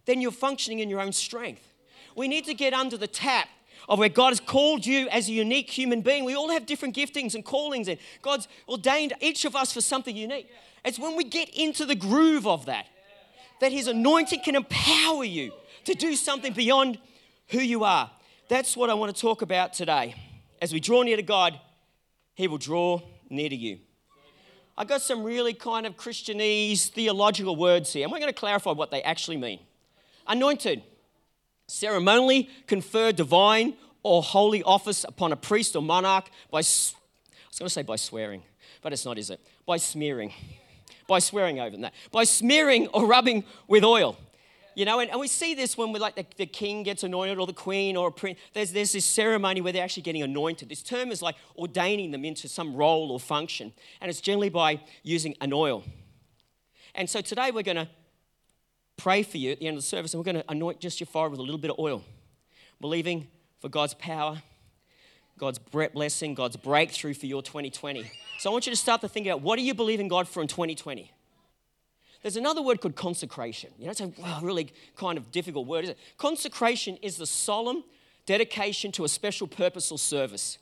then 0.05 0.21
you're 0.21 0.31
functioning 0.31 0.79
in 0.79 0.89
your 0.89 1.01
own 1.01 1.11
strength. 1.11 1.73
We 2.15 2.27
need 2.27 2.45
to 2.45 2.53
get 2.53 2.73
under 2.73 2.97
the 2.97 3.07
tap 3.07 3.49
of 3.89 3.99
where 3.99 4.09
God 4.09 4.29
has 4.29 4.39
called 4.39 4.85
you 4.85 5.07
as 5.09 5.29
a 5.29 5.31
unique 5.31 5.69
human 5.69 6.01
being. 6.01 6.25
We 6.25 6.35
all 6.35 6.49
have 6.49 6.65
different 6.65 6.95
giftings 6.95 7.35
and 7.35 7.43
callings, 7.43 7.87
and 7.87 7.97
God's 8.21 8.47
ordained 8.67 9.13
each 9.21 9.45
of 9.45 9.55
us 9.55 9.73
for 9.73 9.81
something 9.81 10.15
unique. 10.15 10.49
It's 10.83 10.99
when 10.99 11.15
we 11.15 11.23
get 11.23 11.49
into 11.49 11.85
the 11.85 11.95
groove 11.95 12.47
of 12.47 12.65
that 12.65 12.87
that 13.59 13.71
His 13.71 13.87
anointing 13.87 14.41
can 14.43 14.55
empower 14.55 15.23
you 15.23 15.51
to 15.85 15.93
do 15.93 16.15
something 16.15 16.53
beyond 16.53 16.97
who 17.49 17.59
you 17.59 17.83
are. 17.83 18.09
That's 18.49 18.77
what 18.77 18.89
I 18.89 18.93
want 18.93 19.15
to 19.15 19.19
talk 19.19 19.41
about 19.41 19.73
today. 19.73 20.15
As 20.61 20.73
we 20.73 20.79
draw 20.79 21.03
near 21.03 21.17
to 21.17 21.23
God, 21.23 21.59
He 22.35 22.47
will 22.47 22.57
draw 22.57 23.01
near 23.29 23.49
to 23.49 23.55
you. 23.55 23.79
I 24.77 24.85
got 24.85 25.01
some 25.01 25.23
really 25.23 25.55
kind 25.55 25.87
of 25.87 25.97
Christianese 25.97 26.89
theological 26.89 27.55
words 27.55 27.91
here, 27.91 28.03
and 28.03 28.11
we're 28.11 28.19
going 28.19 28.31
to 28.31 28.39
clarify 28.39 28.71
what 28.71 28.91
they 28.91 29.01
actually 29.01 29.37
mean. 29.37 29.59
Anointed, 30.27 30.83
ceremonially 31.67 32.49
confer 32.67 33.11
divine 33.11 33.73
or 34.03 34.21
holy 34.21 34.61
office 34.61 35.03
upon 35.03 35.31
a 35.31 35.35
priest 35.35 35.75
or 35.75 35.81
monarch 35.81 36.29
by, 36.51 36.57
I 36.57 36.59
was 36.59 36.93
going 37.57 37.67
to 37.67 37.69
say 37.69 37.81
by 37.81 37.95
swearing, 37.95 38.43
but 38.83 38.93
it's 38.93 39.03
not, 39.03 39.17
is 39.17 39.31
it? 39.31 39.39
By 39.65 39.77
smearing. 39.77 40.31
By 41.07 41.19
swearing 41.19 41.59
over 41.59 41.75
that. 41.77 41.93
By 42.11 42.25
smearing 42.25 42.87
or 42.89 43.07
rubbing 43.07 43.45
with 43.67 43.83
oil. 43.83 44.15
You 44.77 44.85
know, 44.85 44.99
and, 44.99 45.09
and 45.09 45.19
we 45.19 45.27
see 45.27 45.55
this 45.55 45.75
when 45.75 45.91
we 45.91 45.97
like 45.97 46.15
the, 46.15 46.25
the 46.35 46.45
king 46.45 46.83
gets 46.83 47.01
anointed 47.01 47.39
or 47.39 47.47
the 47.47 47.51
queen 47.51 47.97
or 47.97 48.09
a 48.09 48.11
prince. 48.11 48.37
There's, 48.53 48.71
there's 48.71 48.91
this 48.91 49.05
ceremony 49.05 49.59
where 49.59 49.73
they're 49.73 49.83
actually 49.83 50.03
getting 50.03 50.21
anointed. 50.21 50.69
This 50.69 50.83
term 50.83 51.09
is 51.09 51.19
like 51.19 51.35
ordaining 51.57 52.11
them 52.11 52.23
into 52.23 52.47
some 52.47 52.75
role 52.75 53.09
or 53.09 53.19
function. 53.19 53.73
And 54.01 54.07
it's 54.07 54.21
generally 54.21 54.49
by 54.49 54.79
using 55.01 55.33
an 55.41 55.51
oil. 55.51 55.83
And 56.93 57.09
so 57.09 57.21
today 57.21 57.49
we're 57.49 57.63
going 57.63 57.77
to 57.77 57.89
pray 58.97 59.23
for 59.23 59.39
you 59.39 59.53
at 59.53 59.59
the 59.59 59.67
end 59.67 59.77
of 59.77 59.81
the 59.81 59.87
service 59.87 60.13
and 60.13 60.19
we're 60.19 60.31
going 60.31 60.43
to 60.43 60.51
anoint 60.51 60.79
just 60.79 60.99
your 60.99 61.07
forehead 61.07 61.31
with 61.31 61.39
a 61.39 61.43
little 61.43 61.57
bit 61.57 61.71
of 61.71 61.79
oil, 61.79 62.03
believing 62.79 63.29
for 63.59 63.69
God's 63.69 63.95
power, 63.95 64.43
God's 65.39 65.57
blessing, 65.57 66.35
God's 66.35 66.55
breakthrough 66.55 67.15
for 67.15 67.25
your 67.25 67.41
2020. 67.41 68.11
So 68.37 68.51
I 68.51 68.53
want 68.53 68.67
you 68.67 68.71
to 68.73 68.77
start 68.77 69.01
to 69.01 69.09
think 69.09 69.25
about 69.25 69.41
what 69.41 69.55
do 69.55 69.63
you 69.63 69.73
believe 69.73 69.99
in 69.99 70.07
God 70.07 70.27
for 70.27 70.43
in 70.43 70.47
2020? 70.47 71.11
There's 72.21 72.37
another 72.37 72.61
word 72.61 72.81
called 72.81 72.95
consecration. 72.95 73.71
You 73.77 73.85
know, 73.85 73.91
it's 73.91 74.01
a 74.01 74.11
really 74.41 74.71
kind 74.95 75.17
of 75.17 75.31
difficult 75.31 75.67
word, 75.67 75.83
isn't 75.85 75.97
it? 75.97 76.17
Consecration 76.17 76.97
is 77.01 77.17
the 77.17 77.25
solemn 77.25 77.83
dedication 78.25 78.91
to 78.93 79.05
a 79.05 79.07
special 79.07 79.47
purpose 79.47 79.91
or 79.91 79.97
service. 79.97 80.57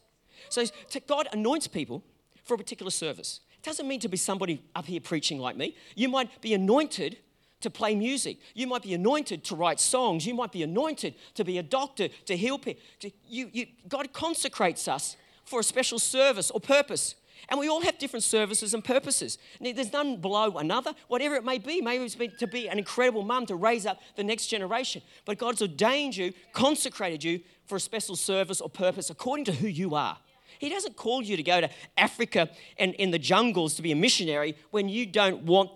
So 0.49 0.63
God 1.07 1.27
anoints 1.31 1.67
people 1.67 2.03
for 2.43 2.53
a 2.53 2.57
particular 2.57 2.91
service. 2.91 3.39
It 3.57 3.63
doesn't 3.63 3.87
mean 3.87 3.99
to 4.01 4.07
be 4.07 4.17
somebody 4.17 4.61
up 4.75 4.85
here 4.85 4.99
preaching 4.99 5.39
like 5.39 5.57
me. 5.57 5.75
You 5.95 6.09
might 6.09 6.41
be 6.41 6.53
anointed 6.53 7.17
to 7.61 7.69
play 7.71 7.95
music. 7.95 8.37
You 8.53 8.67
might 8.67 8.83
be 8.83 8.93
anointed 8.93 9.43
to 9.45 9.55
write 9.55 9.79
songs. 9.79 10.27
You 10.27 10.35
might 10.35 10.51
be 10.51 10.61
anointed 10.61 11.15
to 11.33 11.43
be 11.43 11.57
a 11.57 11.63
doctor, 11.63 12.09
to 12.25 12.37
heal 12.37 12.59
people. 12.59 12.83
You, 13.27 13.49
you, 13.51 13.65
God 13.87 14.13
consecrates 14.13 14.87
us 14.87 15.17
for 15.45 15.59
a 15.61 15.63
special 15.63 15.97
service 15.97 16.51
or 16.51 16.59
purpose. 16.59 17.15
And 17.49 17.59
we 17.59 17.67
all 17.67 17.81
have 17.81 17.97
different 17.97 18.23
services 18.23 18.73
and 18.73 18.83
purposes. 18.83 19.37
There's 19.59 19.93
none 19.93 20.17
below 20.17 20.57
another, 20.57 20.93
whatever 21.07 21.35
it 21.35 21.43
may 21.43 21.57
be. 21.57 21.81
Maybe 21.81 22.05
it's 22.05 22.15
to 22.39 22.47
be 22.47 22.67
an 22.67 22.77
incredible 22.77 23.23
mum 23.23 23.45
to 23.47 23.55
raise 23.55 23.85
up 23.85 23.99
the 24.15 24.23
next 24.23 24.47
generation. 24.47 25.01
But 25.25 25.37
God's 25.37 25.61
ordained 25.61 26.15
you, 26.15 26.33
consecrated 26.53 27.23
you 27.23 27.41
for 27.65 27.75
a 27.75 27.79
special 27.79 28.15
service 28.15 28.61
or 28.61 28.69
purpose 28.69 29.09
according 29.09 29.45
to 29.45 29.51
who 29.51 29.67
you 29.67 29.95
are. 29.95 30.17
He 30.59 30.69
doesn't 30.69 30.95
call 30.95 31.21
you 31.21 31.35
to 31.35 31.43
go 31.43 31.61
to 31.61 31.69
Africa 31.97 32.49
and 32.77 32.93
in 32.95 33.11
the 33.11 33.19
jungles 33.19 33.75
to 33.75 33.81
be 33.81 33.91
a 33.91 33.95
missionary 33.95 34.55
when 34.71 34.87
you 34.87 35.05
don't 35.05 35.43
want. 35.43 35.71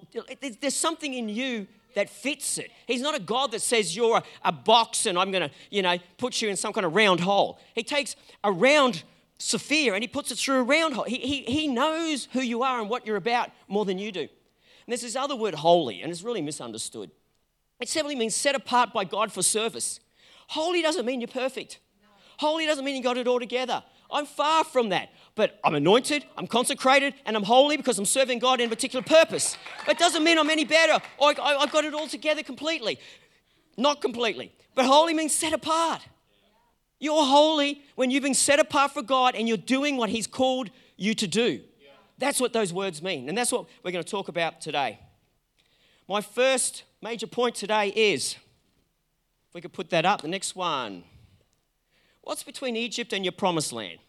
There's 0.62 0.75
something 0.75 1.13
in 1.13 1.30
you 1.30 1.68
that 1.96 2.10
fits 2.10 2.58
it. 2.58 2.72
He's 2.88 3.01
not 3.01 3.16
a 3.16 3.20
God 3.20 3.51
that 3.51 3.62
says 3.62 3.96
you're 3.96 4.18
a, 4.18 4.24
a 4.44 4.51
box 4.51 5.06
and 5.06 5.18
I'm 5.18 5.32
going 5.32 5.50
to, 5.50 5.56
you 5.70 5.82
know, 5.82 5.98
put 6.18 6.42
you 6.42 6.50
in 6.50 6.56
some 6.56 6.72
kind 6.72 6.86
of 6.86 6.96
round 6.96 7.20
hole. 7.20 7.60
He 7.74 7.84
takes 7.84 8.16
a 8.44 8.51
round 8.51 9.04
sphere 9.39 9.96
and 9.96 10.03
he 10.03 10.08
puts 10.08 10.31
it 10.31 10.38
through 10.38 10.60
a 10.60 10.63
round 10.63 10.93
hole. 10.93 11.05
He, 11.05 11.17
he, 11.17 11.41
he 11.43 11.67
knows 11.67 12.27
who 12.34 12.41
you 12.41 12.62
are 12.62 12.79
and 12.79 12.89
what 12.89 13.08
you're 13.08 13.15
about 13.15 13.50
more 13.67 13.86
than 13.86 13.98
you 13.98 14.12
do. 14.12 14.22
And 14.22 14.29
there's 14.88 15.01
this 15.01 15.15
other 15.15 15.36
word, 15.36 15.55
holy, 15.55 16.01
and 16.01 16.12
it's 16.12 16.22
really 16.22 16.41
misunderstood. 16.41 17.10
It 17.79 17.89
simply 17.89 18.15
means 18.15 18.36
set 18.36 18.55
apart 18.55 18.93
by 18.93 19.05
God 19.05 19.31
for 19.31 19.41
service. 19.41 20.00
Holy 20.48 20.81
doesn't 20.81 21.05
mean 21.05 21.22
you're 21.22 21.27
perfect. 21.27 21.79
Holy 22.38 22.65
doesn't 22.65 22.84
mean 22.86 22.96
you 22.96 23.03
got 23.03 23.17
it 23.17 23.27
all 23.27 23.39
together. 23.39 23.84
I'm 24.12 24.25
far 24.25 24.63
from 24.63 24.89
that. 24.89 25.10
But 25.36 25.60
I'm 25.63 25.75
anointed, 25.75 26.25
I'm 26.38 26.48
consecrated, 26.48 27.13
and 27.25 27.38
I'm 27.38 27.43
holy 27.43 27.77
because 27.77 27.98
I'm 27.98 28.05
serving 28.05 28.39
God 28.39 28.60
in 28.60 28.67
a 28.67 28.69
particular 28.69 29.03
purpose. 29.03 29.58
It 29.88 29.98
doesn't 29.98 30.24
mean 30.24 30.38
I'm 30.38 30.50
any 30.50 30.65
better 30.65 31.00
or 31.17 31.34
I've 31.39 31.72
got 31.72 31.86
it 31.86 31.93
all 31.93 32.08
together 32.08 32.43
completely. 32.43 33.00
Not 33.77 34.01
completely. 34.01 34.51
But 34.75 34.86
holy 34.86 35.13
means 35.13 35.34
set 35.34 35.53
apart. 35.53 36.01
You're 37.00 37.24
holy 37.24 37.82
when 37.96 38.12
you've 38.12 38.24
been 38.24 38.34
set 38.34 38.60
apart 38.60 38.91
for 38.91 39.01
God 39.01 39.36
and 39.36 39.48
you're 39.48 39.58
doing 39.58 39.98
what 39.98 40.10
He's 40.10 40.27
called 40.27 40.70
you 40.98 41.13
to 41.15 41.27
do. 41.27 41.62
That's 42.18 42.41
what 42.41 42.51
those 42.51 42.74
words 42.74 43.01
mean. 43.01 43.29
And 43.29 43.38
that's 43.38 43.51
what 43.51 43.65
we're 43.84 43.91
going 43.91 44.03
to 44.03 44.10
talk 44.10 44.27
about 44.27 44.60
today. 44.60 45.00
My 46.08 46.22
first 46.22 46.84
major 47.01 47.27
point 47.27 47.56
today 47.56 47.89
is 47.96 48.34
if 48.34 49.56
we 49.56 49.62
could 49.62 49.74
put 49.74 49.89
that 49.91 50.06
up, 50.06 50.22
the 50.22 50.27
next 50.27 50.56
one. 50.56 51.03
What's 52.22 52.44
between 52.44 52.75
Egypt 52.75 53.13
and 53.13 53.24
your 53.24 53.32
promised 53.32 53.72
land? 53.72 54.00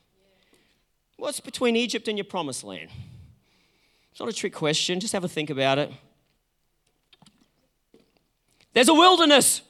What's 1.16 1.40
between 1.40 1.76
Egypt 1.76 2.08
and 2.08 2.18
your 2.18 2.24
promised 2.24 2.64
land? 2.64 2.88
It's 4.10 4.18
not 4.18 4.28
a 4.28 4.32
trick 4.32 4.54
question, 4.54 4.98
just 4.98 5.12
have 5.12 5.22
a 5.22 5.28
think 5.28 5.50
about 5.50 5.78
it. 5.78 5.92
There's 8.72 8.88
a 8.88 8.94
wilderness. 8.94 9.62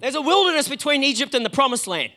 There's 0.00 0.14
a 0.14 0.20
wilderness 0.20 0.68
between 0.68 1.02
Egypt 1.02 1.34
and 1.34 1.44
the 1.44 1.50
promised 1.50 1.86
land. 1.86 2.12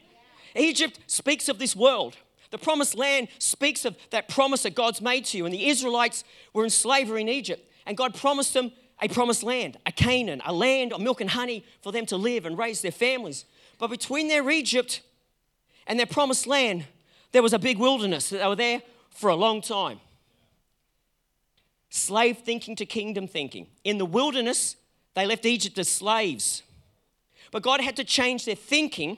Egypt 0.58 1.00
speaks 1.08 1.50
of 1.50 1.60
this 1.60 1.76
world. 1.76 2.18
The 2.50 2.58
promised 2.58 2.96
land 2.96 3.28
speaks 3.40 3.86
of 3.86 3.98
that 4.12 4.30
promise 4.30 4.64
that 4.64 4.76
God's 4.76 5.02
made 5.02 5.26
to 5.26 5.38
you. 5.38 5.46
And 5.46 5.54
the 5.54 5.68
Israelites 5.68 6.24
were 6.54 6.64
in 6.64 6.70
slavery 6.70 7.22
in 7.22 7.30
Egypt, 7.30 7.70
and 7.86 7.98
God 7.98 8.16
promised 8.16 8.54
them 8.54 8.72
a 9.02 9.08
promised 9.08 9.44
land, 9.44 9.78
a 9.86 9.92
Canaan, 9.92 10.42
a 10.46 10.54
land 10.54 10.94
of 10.94 11.02
milk 11.02 11.22
and 11.22 11.30
honey 11.30 11.64
for 11.82 11.92
them 11.92 12.06
to 12.08 12.18
live 12.18 12.46
and 12.46 12.58
raise 12.58 12.82
their 12.82 12.92
families. 12.92 13.46
But 13.78 13.90
between 13.90 14.28
their 14.28 14.50
Egypt 14.50 15.02
and 15.86 16.00
their 16.00 16.08
promised 16.08 16.48
land, 16.48 16.86
there 17.32 17.44
was 17.44 17.54
a 17.54 17.60
big 17.60 17.78
wilderness. 17.78 18.30
that 18.30 18.40
They 18.40 18.48
were 18.48 18.56
there 18.56 18.82
for 19.12 19.30
a 19.30 19.36
long 19.36 19.62
time. 19.62 20.00
Slave 21.90 22.40
thinking 22.40 22.76
to 22.78 22.86
kingdom 22.86 23.28
thinking. 23.28 23.68
In 23.84 23.98
the 23.98 24.06
wilderness, 24.06 24.76
they 25.14 25.26
left 25.26 25.46
Egypt 25.46 25.78
as 25.78 25.90
slaves. 25.90 26.64
But 27.52 27.64
God 27.64 27.82
had 27.82 27.96
to 27.98 28.04
change 28.04 28.46
their 28.46 28.56
thinking 28.56 29.18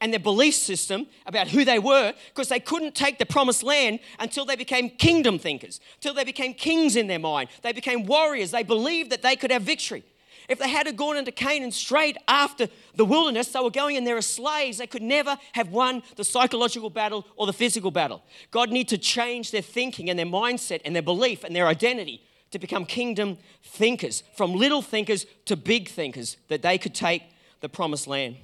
and 0.00 0.12
their 0.12 0.20
belief 0.20 0.54
system 0.54 1.06
about 1.26 1.48
who 1.48 1.64
they 1.64 1.78
were 1.78 2.12
because 2.28 2.48
they 2.48 2.60
couldn't 2.60 2.94
take 2.94 3.18
the 3.18 3.26
promised 3.26 3.62
land 3.62 4.00
until 4.18 4.44
they 4.44 4.56
became 4.56 4.90
kingdom 4.90 5.38
thinkers, 5.38 5.80
till 6.00 6.14
they 6.14 6.24
became 6.24 6.54
kings 6.54 6.96
in 6.96 7.06
their 7.06 7.18
mind. 7.18 7.48
They 7.62 7.72
became 7.72 8.04
warriors. 8.04 8.50
They 8.50 8.62
believed 8.62 9.10
that 9.10 9.22
they 9.22 9.36
could 9.36 9.50
have 9.50 9.62
victory. 9.62 10.04
If 10.48 10.58
they 10.60 10.68
had 10.68 10.94
gone 10.96 11.16
into 11.16 11.32
Canaan 11.32 11.72
straight 11.72 12.16
after 12.28 12.68
the 12.94 13.04
wilderness, 13.04 13.48
they 13.48 13.60
were 13.60 13.70
going 13.70 13.96
in 13.96 14.04
there 14.04 14.16
as 14.16 14.26
slaves. 14.26 14.78
They 14.78 14.86
could 14.86 15.02
never 15.02 15.36
have 15.52 15.70
won 15.70 16.02
the 16.14 16.24
psychological 16.24 16.90
battle 16.90 17.26
or 17.36 17.46
the 17.46 17.52
physical 17.52 17.90
battle. 17.90 18.22
God 18.50 18.70
needed 18.70 18.88
to 18.90 18.98
change 18.98 19.50
their 19.50 19.62
thinking 19.62 20.08
and 20.08 20.18
their 20.18 20.26
mindset 20.26 20.82
and 20.84 20.94
their 20.94 21.02
belief 21.02 21.42
and 21.42 21.54
their 21.54 21.66
identity 21.66 22.22
to 22.52 22.60
become 22.60 22.86
kingdom 22.86 23.38
thinkers, 23.64 24.22
from 24.36 24.54
little 24.54 24.82
thinkers 24.82 25.26
to 25.46 25.56
big 25.56 25.88
thinkers, 25.88 26.36
that 26.46 26.62
they 26.62 26.78
could 26.78 26.94
take 26.94 27.24
the 27.60 27.68
promised 27.68 28.06
land. 28.06 28.36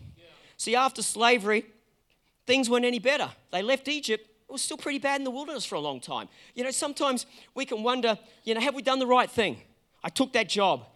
See, 0.63 0.77
after 0.77 1.03
slavery, 1.03 1.65
things 2.47 2.71
weren't 2.71 2.85
any 2.85 3.01
better. 3.01 3.29
They 3.51 3.63
left 3.63 3.89
Egypt. 3.89 4.29
It 4.49 4.53
was 4.53 4.63
still 4.63 4.77
pretty 4.77 5.01
bad 5.01 5.21
in 5.21 5.25
the 5.25 5.31
wilderness 5.33 5.65
for 5.65 5.75
a 5.75 5.81
long 5.81 5.99
time. 5.99 6.29
You 6.55 6.63
know, 6.63 6.71
sometimes 6.71 7.27
we 7.53 7.65
can 7.65 7.83
wonder, 7.83 8.17
you 8.45 8.55
know, 8.55 8.61
have 8.61 8.73
we 8.73 8.81
done 8.81 9.01
the 9.01 9.07
right 9.09 9.29
thing? 9.29 9.57
I 10.05 10.09
took 10.09 10.35
that 10.35 10.49
job. 10.49 10.87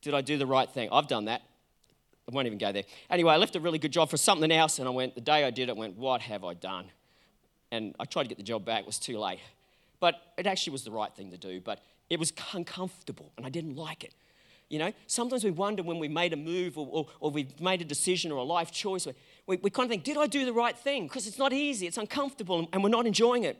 Did 0.00 0.14
I 0.14 0.22
do 0.22 0.38
the 0.38 0.46
right 0.46 0.70
thing? 0.70 0.88
I've 0.90 1.06
done 1.06 1.26
that. 1.26 1.42
I 2.26 2.34
won't 2.34 2.46
even 2.46 2.56
go 2.56 2.72
there. 2.72 2.84
Anyway, 3.10 3.34
I 3.34 3.36
left 3.36 3.54
a 3.56 3.60
really 3.60 3.78
good 3.78 3.92
job 3.92 4.08
for 4.08 4.16
something 4.16 4.50
else, 4.50 4.78
and 4.78 4.88
I 4.88 4.90
went, 4.90 5.14
the 5.14 5.20
day 5.20 5.44
I 5.44 5.50
did 5.50 5.68
it, 5.68 5.72
I 5.72 5.78
went, 5.78 5.98
what 5.98 6.22
have 6.22 6.42
I 6.42 6.54
done? 6.54 6.86
And 7.70 7.94
I 8.00 8.06
tried 8.06 8.22
to 8.22 8.28
get 8.30 8.38
the 8.38 8.42
job 8.42 8.64
back, 8.64 8.80
it 8.80 8.86
was 8.86 8.98
too 8.98 9.18
late. 9.18 9.40
But 10.00 10.14
it 10.38 10.46
actually 10.46 10.72
was 10.72 10.84
the 10.84 10.92
right 10.92 11.14
thing 11.14 11.30
to 11.30 11.36
do, 11.36 11.60
but 11.60 11.82
it 12.08 12.18
was 12.18 12.32
uncomfortable, 12.54 13.32
and 13.36 13.44
I 13.44 13.50
didn't 13.50 13.76
like 13.76 14.02
it. 14.02 14.14
You 14.70 14.78
know, 14.78 14.92
sometimes 15.08 15.42
we 15.42 15.50
wonder 15.50 15.82
when 15.82 15.98
we 15.98 16.06
made 16.06 16.32
a 16.32 16.36
move 16.36 16.78
or, 16.78 16.86
or, 16.90 17.06
or 17.18 17.30
we've 17.32 17.60
made 17.60 17.82
a 17.82 17.84
decision 17.84 18.30
or 18.30 18.38
a 18.38 18.44
life 18.44 18.70
choice, 18.70 19.06
we, 19.46 19.56
we 19.56 19.68
kind 19.68 19.86
of 19.86 19.90
think, 19.90 20.04
did 20.04 20.16
I 20.16 20.28
do 20.28 20.44
the 20.44 20.52
right 20.52 20.78
thing? 20.78 21.08
Because 21.08 21.26
it's 21.26 21.38
not 21.38 21.52
easy, 21.52 21.88
it's 21.88 21.98
uncomfortable, 21.98 22.68
and 22.72 22.82
we're 22.82 22.88
not 22.88 23.04
enjoying 23.04 23.42
it. 23.42 23.58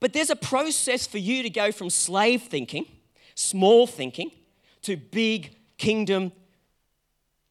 But 0.00 0.12
there's 0.12 0.28
a 0.28 0.36
process 0.36 1.06
for 1.06 1.18
you 1.18 1.44
to 1.44 1.48
go 1.48 1.70
from 1.70 1.88
slave 1.88 2.42
thinking, 2.42 2.86
small 3.36 3.86
thinking, 3.86 4.32
to 4.82 4.96
big 4.96 5.56
kingdom 5.78 6.32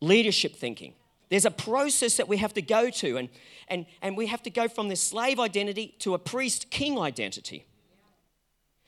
leadership 0.01 0.57
thinking. 0.57 0.93
There's 1.29 1.45
a 1.45 1.51
process 1.51 2.17
that 2.17 2.27
we 2.27 2.37
have 2.37 2.53
to 2.55 2.61
go 2.61 2.89
to, 2.89 3.17
and, 3.17 3.29
and, 3.69 3.85
and 4.01 4.17
we 4.17 4.27
have 4.27 4.43
to 4.43 4.49
go 4.49 4.67
from 4.67 4.89
this 4.89 5.01
slave 5.01 5.39
identity 5.39 5.95
to 5.99 6.13
a 6.13 6.19
priest 6.19 6.69
king 6.69 6.99
identity. 6.99 7.65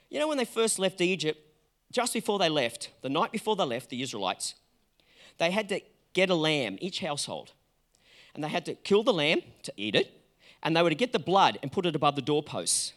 You 0.09 0.19
know, 0.19 0.27
when 0.27 0.37
they 0.37 0.45
first 0.45 0.79
left 0.79 0.99
Egypt, 0.99 1.39
just 1.91 2.13
before 2.13 2.39
they 2.39 2.49
left, 2.49 2.89
the 3.01 3.09
night 3.09 3.31
before 3.31 3.55
they 3.55 3.63
left, 3.63 3.89
the 3.89 4.01
Israelites, 4.01 4.55
they 5.37 5.51
had 5.51 5.69
to 5.69 5.79
get 6.13 6.29
a 6.29 6.35
lamb, 6.35 6.77
each 6.81 6.99
household. 6.99 7.53
And 8.33 8.43
they 8.43 8.49
had 8.49 8.65
to 8.65 8.75
kill 8.75 9.03
the 9.03 9.13
lamb 9.13 9.41
to 9.63 9.73
eat 9.77 9.95
it, 9.95 10.11
and 10.63 10.75
they 10.75 10.81
were 10.81 10.89
to 10.89 10.95
get 10.95 11.13
the 11.13 11.19
blood 11.19 11.57
and 11.61 11.71
put 11.71 11.85
it 11.85 11.95
above 11.95 12.15
the 12.15 12.21
doorposts. 12.21 12.93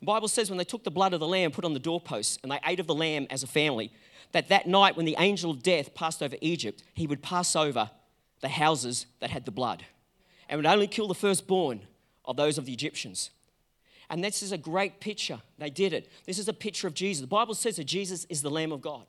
The 0.00 0.06
Bible 0.06 0.28
says 0.28 0.50
when 0.50 0.58
they 0.58 0.64
took 0.64 0.84
the 0.84 0.90
blood 0.90 1.14
of 1.14 1.20
the 1.20 1.26
lamb, 1.26 1.50
put 1.50 1.64
on 1.64 1.72
the 1.72 1.78
doorposts, 1.78 2.38
and 2.42 2.50
they 2.50 2.60
ate 2.66 2.80
of 2.80 2.86
the 2.86 2.94
lamb 2.94 3.26
as 3.30 3.42
a 3.42 3.46
family, 3.46 3.92
that 4.32 4.48
that 4.48 4.66
night 4.66 4.96
when 4.96 5.06
the 5.06 5.16
angel 5.18 5.50
of 5.50 5.62
death 5.62 5.94
passed 5.94 6.22
over 6.22 6.36
Egypt, 6.40 6.82
he 6.94 7.06
would 7.06 7.22
pass 7.22 7.54
over 7.56 7.90
the 8.40 8.48
houses 8.48 9.06
that 9.20 9.30
had 9.30 9.44
the 9.44 9.50
blood 9.50 9.84
and 10.48 10.58
would 10.58 10.66
only 10.66 10.86
kill 10.86 11.08
the 11.08 11.14
firstborn 11.14 11.82
of 12.24 12.36
those 12.36 12.58
of 12.58 12.66
the 12.66 12.72
Egyptians. 12.72 13.30
And 14.08 14.22
this 14.22 14.42
is 14.42 14.52
a 14.52 14.58
great 14.58 15.00
picture. 15.00 15.40
They 15.58 15.70
did 15.70 15.92
it. 15.92 16.10
This 16.24 16.38
is 16.38 16.48
a 16.48 16.52
picture 16.52 16.86
of 16.86 16.94
Jesus. 16.94 17.20
The 17.20 17.26
Bible 17.26 17.54
says 17.54 17.76
that 17.76 17.84
Jesus 17.84 18.24
is 18.26 18.42
the 18.42 18.50
Lamb 18.50 18.72
of 18.72 18.80
God. 18.80 19.06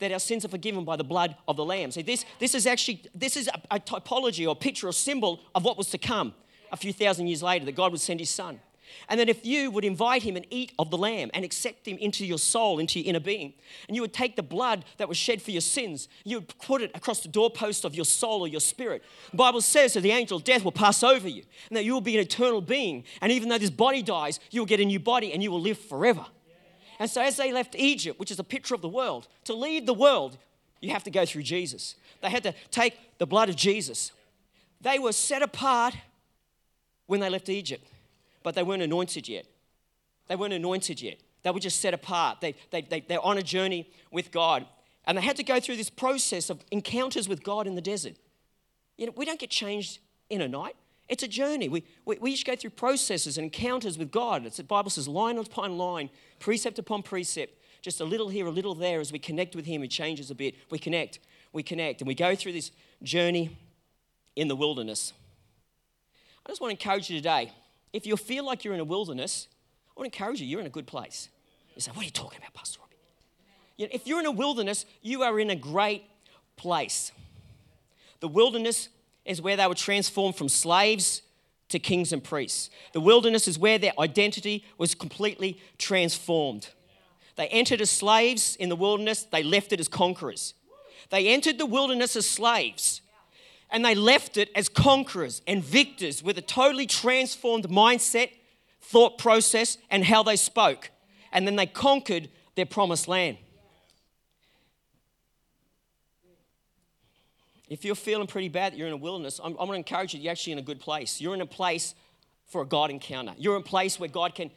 That 0.00 0.12
our 0.12 0.18
sins 0.18 0.44
are 0.44 0.48
forgiven 0.48 0.84
by 0.84 0.96
the 0.96 1.04
blood 1.04 1.36
of 1.46 1.56
the 1.56 1.64
Lamb. 1.64 1.90
See, 1.90 2.02
this, 2.02 2.24
this 2.38 2.54
is 2.54 2.66
actually 2.66 3.02
this 3.14 3.36
is 3.36 3.48
a, 3.48 3.76
a 3.76 3.78
typology 3.78 4.48
or 4.48 4.56
picture 4.56 4.88
or 4.88 4.92
symbol 4.92 5.40
of 5.54 5.64
what 5.64 5.78
was 5.78 5.90
to 5.90 5.98
come 5.98 6.34
a 6.72 6.76
few 6.76 6.92
thousand 6.92 7.28
years 7.28 7.42
later, 7.42 7.64
that 7.64 7.76
God 7.76 7.92
would 7.92 8.00
send 8.00 8.18
his 8.18 8.30
son. 8.30 8.60
And 9.08 9.20
that 9.20 9.28
if 9.28 9.44
you 9.44 9.70
would 9.70 9.84
invite 9.84 10.22
him 10.22 10.36
and 10.36 10.46
eat 10.50 10.72
of 10.78 10.90
the 10.90 10.98
lamb 10.98 11.30
and 11.34 11.44
accept 11.44 11.86
him 11.86 11.98
into 11.98 12.24
your 12.24 12.38
soul, 12.38 12.78
into 12.78 13.00
your 13.00 13.08
inner 13.08 13.20
being, 13.20 13.54
and 13.88 13.94
you 13.94 14.02
would 14.02 14.12
take 14.12 14.36
the 14.36 14.42
blood 14.42 14.84
that 14.96 15.08
was 15.08 15.16
shed 15.16 15.42
for 15.42 15.50
your 15.50 15.60
sins, 15.60 16.08
you 16.24 16.38
would 16.38 16.58
put 16.58 16.82
it 16.82 16.90
across 16.94 17.20
the 17.20 17.28
doorpost 17.28 17.84
of 17.84 17.94
your 17.94 18.04
soul 18.04 18.40
or 18.40 18.48
your 18.48 18.60
spirit. 18.60 19.02
The 19.30 19.36
Bible 19.36 19.60
says 19.60 19.94
that 19.94 20.00
the 20.00 20.10
angel 20.12 20.38
of 20.38 20.44
death 20.44 20.64
will 20.64 20.72
pass 20.72 21.02
over 21.02 21.28
you 21.28 21.42
and 21.68 21.76
that 21.76 21.84
you 21.84 21.92
will 21.92 22.00
be 22.00 22.14
an 22.14 22.20
eternal 22.20 22.60
being. 22.60 23.04
And 23.20 23.30
even 23.32 23.48
though 23.48 23.58
this 23.58 23.70
body 23.70 24.02
dies, 24.02 24.40
you 24.50 24.60
will 24.60 24.66
get 24.66 24.80
a 24.80 24.84
new 24.84 25.00
body 25.00 25.32
and 25.32 25.42
you 25.42 25.50
will 25.50 25.60
live 25.60 25.78
forever. 25.78 26.26
And 26.98 27.10
so, 27.10 27.20
as 27.20 27.36
they 27.36 27.52
left 27.52 27.74
Egypt, 27.74 28.20
which 28.20 28.30
is 28.30 28.38
a 28.38 28.44
picture 28.44 28.74
of 28.74 28.80
the 28.80 28.88
world, 28.88 29.26
to 29.44 29.54
lead 29.54 29.86
the 29.86 29.94
world, 29.94 30.38
you 30.80 30.90
have 30.90 31.02
to 31.04 31.10
go 31.10 31.26
through 31.26 31.42
Jesus. 31.42 31.96
They 32.22 32.30
had 32.30 32.44
to 32.44 32.54
take 32.70 32.96
the 33.18 33.26
blood 33.26 33.48
of 33.48 33.56
Jesus. 33.56 34.12
They 34.80 34.98
were 34.98 35.12
set 35.12 35.42
apart 35.42 35.94
when 37.06 37.20
they 37.20 37.28
left 37.28 37.48
Egypt 37.48 37.86
but 38.44 38.54
they 38.54 38.62
weren't 38.62 38.82
anointed 38.82 39.28
yet. 39.28 39.46
They 40.28 40.36
weren't 40.36 40.52
anointed 40.52 41.02
yet. 41.02 41.18
They 41.42 41.50
were 41.50 41.58
just 41.58 41.80
set 41.80 41.92
apart. 41.92 42.40
They, 42.40 42.54
they, 42.70 42.82
they, 42.82 43.00
they're 43.00 43.24
on 43.24 43.38
a 43.38 43.42
journey 43.42 43.90
with 44.12 44.30
God. 44.30 44.66
And 45.06 45.18
they 45.18 45.22
had 45.22 45.36
to 45.36 45.42
go 45.42 45.58
through 45.58 45.76
this 45.76 45.90
process 45.90 46.48
of 46.48 46.62
encounters 46.70 47.28
with 47.28 47.42
God 47.42 47.66
in 47.66 47.74
the 47.74 47.82
desert. 47.82 48.14
You 48.96 49.06
know, 49.06 49.12
we 49.16 49.24
don't 49.24 49.40
get 49.40 49.50
changed 49.50 49.98
in 50.30 50.40
a 50.40 50.48
night. 50.48 50.76
It's 51.08 51.22
a 51.22 51.28
journey. 51.28 51.68
We, 51.68 51.84
we, 52.04 52.16
we 52.18 52.42
go 52.42 52.54
through 52.56 52.70
processes 52.70 53.36
and 53.36 53.44
encounters 53.44 53.98
with 53.98 54.10
God. 54.10 54.46
It's, 54.46 54.58
the 54.58 54.62
Bible 54.62 54.90
says 54.90 55.08
line 55.08 55.36
upon 55.36 55.76
line, 55.76 56.08
precept 56.38 56.78
upon 56.78 57.02
precept, 57.02 57.58
just 57.82 58.00
a 58.00 58.04
little 58.04 58.28
here, 58.28 58.46
a 58.46 58.50
little 58.50 58.74
there 58.74 59.00
as 59.00 59.12
we 59.12 59.18
connect 59.18 59.54
with 59.54 59.66
Him. 59.66 59.82
It 59.82 59.88
changes 59.88 60.30
a 60.30 60.34
bit. 60.34 60.54
We 60.70 60.78
connect, 60.78 61.18
we 61.52 61.62
connect, 61.62 62.00
and 62.00 62.08
we 62.08 62.14
go 62.14 62.34
through 62.34 62.52
this 62.52 62.70
journey 63.02 63.58
in 64.36 64.48
the 64.48 64.56
wilderness. 64.56 65.12
I 66.46 66.50
just 66.50 66.62
want 66.62 66.78
to 66.78 66.82
encourage 66.82 67.10
you 67.10 67.18
today 67.18 67.52
if 67.94 68.06
you 68.06 68.16
feel 68.16 68.44
like 68.44 68.64
you're 68.64 68.74
in 68.74 68.80
a 68.80 68.84
wilderness, 68.84 69.46
I 69.96 70.00
to 70.00 70.04
encourage 70.04 70.40
you, 70.40 70.48
you're 70.48 70.60
in 70.60 70.66
a 70.66 70.70
good 70.70 70.86
place. 70.86 71.28
You 71.76 71.80
say, 71.80 71.92
What 71.92 72.02
are 72.02 72.04
you 72.04 72.10
talking 72.10 72.38
about, 72.38 72.52
Pastor 72.52 72.80
Robbie? 72.80 72.96
You 73.76 73.86
know, 73.86 73.90
if 73.94 74.06
you're 74.06 74.18
in 74.18 74.26
a 74.26 74.32
wilderness, 74.32 74.84
you 75.00 75.22
are 75.22 75.38
in 75.38 75.48
a 75.48 75.56
great 75.56 76.02
place. 76.56 77.12
The 78.18 78.26
wilderness 78.26 78.88
is 79.24 79.40
where 79.40 79.56
they 79.56 79.66
were 79.68 79.76
transformed 79.76 80.34
from 80.34 80.48
slaves 80.48 81.22
to 81.68 81.78
kings 81.78 82.12
and 82.12 82.22
priests. 82.22 82.68
The 82.92 83.00
wilderness 83.00 83.46
is 83.46 83.58
where 83.60 83.78
their 83.78 83.92
identity 83.98 84.64
was 84.76 84.96
completely 84.96 85.60
transformed. 85.78 86.68
They 87.36 87.46
entered 87.48 87.80
as 87.80 87.90
slaves 87.90 88.56
in 88.56 88.70
the 88.70 88.76
wilderness, 88.76 89.22
they 89.22 89.44
left 89.44 89.72
it 89.72 89.78
as 89.78 89.86
conquerors. 89.86 90.54
They 91.10 91.28
entered 91.28 91.58
the 91.58 91.66
wilderness 91.66 92.16
as 92.16 92.28
slaves 92.28 93.02
and 93.74 93.84
they 93.84 93.96
left 93.96 94.36
it 94.36 94.50
as 94.54 94.68
conquerors 94.68 95.42
and 95.48 95.62
victors 95.62 96.22
with 96.22 96.38
a 96.38 96.40
totally 96.40 96.86
transformed 96.86 97.68
mindset, 97.68 98.30
thought 98.80 99.18
process, 99.18 99.78
and 99.90 100.04
how 100.04 100.22
they 100.22 100.36
spoke. 100.36 100.92
And 101.32 101.44
then 101.44 101.56
they 101.56 101.66
conquered 101.66 102.28
their 102.54 102.66
promised 102.66 103.08
land. 103.08 103.36
If 107.68 107.84
you're 107.84 107.96
feeling 107.96 108.28
pretty 108.28 108.48
bad 108.48 108.72
that 108.72 108.78
you're 108.78 108.86
in 108.86 108.92
a 108.92 108.96
wilderness, 108.96 109.40
I'm, 109.42 109.56
I'm 109.58 109.66
going 109.66 109.70
to 109.70 109.76
encourage 109.92 110.14
you, 110.14 110.20
you're 110.20 110.30
actually 110.30 110.52
in 110.52 110.60
a 110.60 110.62
good 110.62 110.78
place. 110.78 111.20
You're 111.20 111.34
in 111.34 111.40
a 111.40 111.46
place 111.46 111.96
for 112.46 112.62
a 112.62 112.66
God 112.66 112.92
encounter. 112.92 113.34
You're 113.36 113.56
in 113.56 113.62
a 113.62 113.64
place 113.64 113.98
where 113.98 114.08
God 114.08 114.36
can 114.36 114.52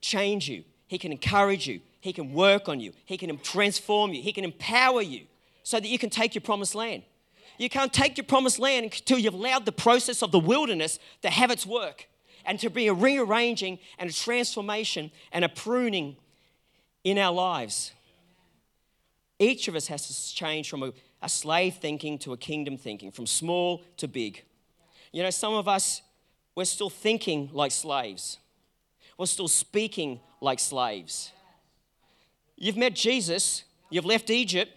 change 0.00 0.48
you, 0.48 0.64
He 0.88 0.98
can 0.98 1.12
encourage 1.12 1.68
you, 1.68 1.82
He 2.00 2.12
can 2.12 2.32
work 2.32 2.68
on 2.68 2.80
you, 2.80 2.94
He 3.04 3.16
can 3.16 3.38
transform 3.38 4.12
you, 4.12 4.22
He 4.22 4.32
can 4.32 4.42
empower 4.42 5.02
you 5.02 5.26
so 5.62 5.78
that 5.78 5.86
you 5.86 6.00
can 6.00 6.10
take 6.10 6.34
your 6.34 6.42
promised 6.42 6.74
land. 6.74 7.04
You 7.58 7.68
can't 7.68 7.92
take 7.92 8.16
your 8.16 8.24
promised 8.24 8.58
land 8.58 8.84
until 8.84 9.18
you've 9.18 9.34
allowed 9.34 9.64
the 9.64 9.72
process 9.72 10.22
of 10.22 10.30
the 10.30 10.38
wilderness 10.38 10.98
to 11.22 11.30
have 11.30 11.50
its 11.50 11.64
work 11.64 12.08
and 12.44 12.58
to 12.60 12.70
be 12.70 12.86
a 12.86 12.94
rearranging 12.94 13.78
and 13.98 14.08
a 14.08 14.12
transformation 14.12 15.10
and 15.32 15.44
a 15.44 15.48
pruning 15.48 16.16
in 17.04 17.18
our 17.18 17.32
lives. 17.32 17.92
Each 19.38 19.68
of 19.68 19.74
us 19.74 19.88
has 19.88 20.06
to 20.08 20.34
change 20.34 20.70
from 20.70 20.82
a, 20.82 20.92
a 21.22 21.28
slave 21.28 21.76
thinking 21.76 22.18
to 22.20 22.32
a 22.32 22.36
kingdom 22.36 22.76
thinking, 22.76 23.10
from 23.10 23.26
small 23.26 23.82
to 23.98 24.08
big. 24.08 24.44
You 25.12 25.22
know, 25.22 25.30
some 25.30 25.54
of 25.54 25.68
us, 25.68 26.02
we're 26.54 26.64
still 26.64 26.90
thinking 26.90 27.50
like 27.52 27.72
slaves, 27.72 28.38
we're 29.18 29.26
still 29.26 29.48
speaking 29.48 30.20
like 30.40 30.58
slaves. 30.58 31.32
You've 32.56 32.76
met 32.76 32.94
Jesus, 32.94 33.64
you've 33.90 34.06
left 34.06 34.30
Egypt, 34.30 34.72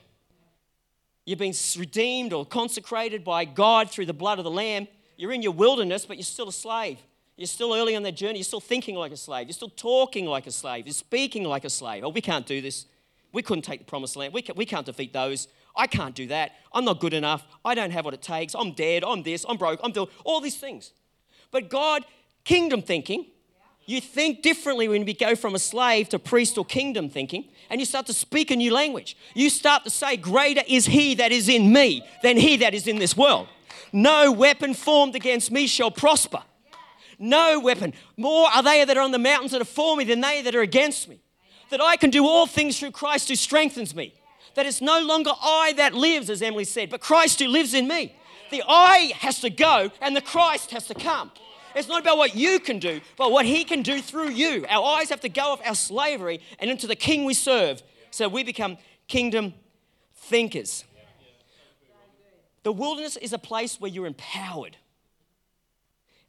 You've 1.29 1.37
been 1.37 1.53
redeemed 1.77 2.33
or 2.33 2.43
consecrated 2.43 3.23
by 3.23 3.45
God 3.45 3.91
through 3.91 4.07
the 4.07 4.15
blood 4.15 4.39
of 4.39 4.45
the 4.45 4.49
Lamb. 4.49 4.87
You're 5.15 5.31
in 5.31 5.43
your 5.43 5.51
wilderness, 5.51 6.03
but 6.03 6.17
you're 6.17 6.23
still 6.23 6.49
a 6.49 6.51
slave. 6.51 6.97
You're 7.37 7.45
still 7.45 7.75
early 7.75 7.95
on 7.95 8.01
that 8.01 8.13
journey. 8.15 8.39
You're 8.39 8.45
still 8.45 8.59
thinking 8.59 8.95
like 8.95 9.11
a 9.11 9.15
slave. 9.15 9.45
You're 9.45 9.53
still 9.53 9.69
talking 9.69 10.25
like 10.25 10.47
a 10.47 10.51
slave. 10.51 10.87
You're 10.87 10.93
speaking 10.93 11.43
like 11.43 11.65
a 11.65 11.69
slave. 11.69 12.03
Oh, 12.03 12.09
we 12.09 12.19
can't 12.19 12.47
do 12.47 12.61
this. 12.61 12.87
We 13.31 13.43
couldn't 13.43 13.61
take 13.61 13.81
the 13.81 13.85
promised 13.85 14.15
land. 14.15 14.33
We, 14.33 14.41
can, 14.41 14.55
we 14.55 14.65
can't 14.65 14.87
defeat 14.87 15.13
those. 15.13 15.47
I 15.75 15.85
can't 15.85 16.15
do 16.15 16.25
that. 16.29 16.53
I'm 16.73 16.83
not 16.83 16.99
good 16.99 17.13
enough. 17.13 17.45
I 17.63 17.75
don't 17.75 17.91
have 17.91 18.05
what 18.05 18.15
it 18.15 18.23
takes. 18.23 18.55
I'm 18.55 18.71
dead. 18.71 19.03
I'm 19.03 19.21
this. 19.21 19.45
I'm 19.47 19.57
broke. 19.57 19.79
I'm 19.83 19.91
doing 19.91 20.07
all 20.25 20.41
these 20.41 20.57
things. 20.57 20.93
But 21.51 21.69
God, 21.69 22.05
kingdom 22.43 22.81
thinking, 22.81 23.27
you 23.89 24.01
think 24.01 24.41
differently 24.41 24.87
when 24.87 25.07
you 25.07 25.13
go 25.13 25.35
from 25.35 25.55
a 25.55 25.59
slave 25.59 26.09
to 26.09 26.19
priest 26.19 26.57
or 26.57 26.65
kingdom 26.65 27.09
thinking, 27.09 27.45
and 27.69 27.79
you 27.79 27.85
start 27.85 28.05
to 28.07 28.13
speak 28.13 28.51
a 28.51 28.55
new 28.55 28.73
language. 28.73 29.17
You 29.33 29.49
start 29.49 29.83
to 29.83 29.89
say, 29.89 30.17
Greater 30.17 30.63
is 30.67 30.85
he 30.85 31.15
that 31.15 31.31
is 31.31 31.49
in 31.49 31.71
me 31.71 32.03
than 32.21 32.37
he 32.37 32.57
that 32.57 32.73
is 32.73 32.87
in 32.87 32.99
this 32.99 33.15
world. 33.15 33.47
No 33.91 34.31
weapon 34.31 34.73
formed 34.73 35.15
against 35.15 35.51
me 35.51 35.67
shall 35.67 35.91
prosper. 35.91 36.43
No 37.17 37.59
weapon. 37.59 37.93
More 38.15 38.47
are 38.49 38.63
they 38.63 38.83
that 38.85 38.97
are 38.97 39.01
on 39.01 39.11
the 39.11 39.19
mountains 39.19 39.51
that 39.51 39.61
are 39.61 39.65
for 39.65 39.97
me 39.97 40.03
than 40.03 40.21
they 40.21 40.41
that 40.41 40.55
are 40.55 40.61
against 40.61 41.09
me. 41.09 41.21
That 41.69 41.81
I 41.81 41.97
can 41.97 42.09
do 42.09 42.25
all 42.25 42.47
things 42.47 42.79
through 42.79 42.91
Christ 42.91 43.29
who 43.29 43.35
strengthens 43.35 43.93
me. 43.93 44.13
That 44.55 44.65
it's 44.65 44.81
no 44.81 45.01
longer 45.01 45.31
I 45.41 45.73
that 45.77 45.93
lives, 45.93 46.29
as 46.29 46.41
Emily 46.41 46.63
said, 46.63 46.89
but 46.89 47.01
Christ 47.01 47.39
who 47.39 47.47
lives 47.47 47.73
in 47.73 47.87
me. 47.87 48.15
The 48.51 48.63
I 48.67 49.13
has 49.17 49.41
to 49.41 49.49
go 49.49 49.91
and 50.01 50.15
the 50.15 50.21
Christ 50.21 50.71
has 50.71 50.87
to 50.87 50.93
come. 50.95 51.31
It's 51.75 51.87
not 51.87 52.01
about 52.01 52.17
what 52.17 52.35
you 52.35 52.59
can 52.59 52.79
do, 52.79 53.01
but 53.17 53.31
what 53.31 53.45
He 53.45 53.63
can 53.63 53.81
do 53.81 54.01
through 54.01 54.29
you. 54.29 54.65
Our 54.69 54.97
eyes 54.97 55.09
have 55.09 55.21
to 55.21 55.29
go 55.29 55.51
off 55.51 55.61
our 55.65 55.75
slavery 55.75 56.41
and 56.59 56.69
into 56.69 56.87
the 56.87 56.95
King 56.95 57.25
we 57.25 57.33
serve 57.33 57.81
so 58.11 58.27
we 58.27 58.43
become 58.43 58.77
kingdom 59.07 59.53
thinkers. 60.15 60.83
The 62.63 62.71
wilderness 62.71 63.17
is 63.17 63.33
a 63.33 63.39
place 63.39 63.79
where 63.79 63.89
you're 63.89 64.05
empowered. 64.05 64.77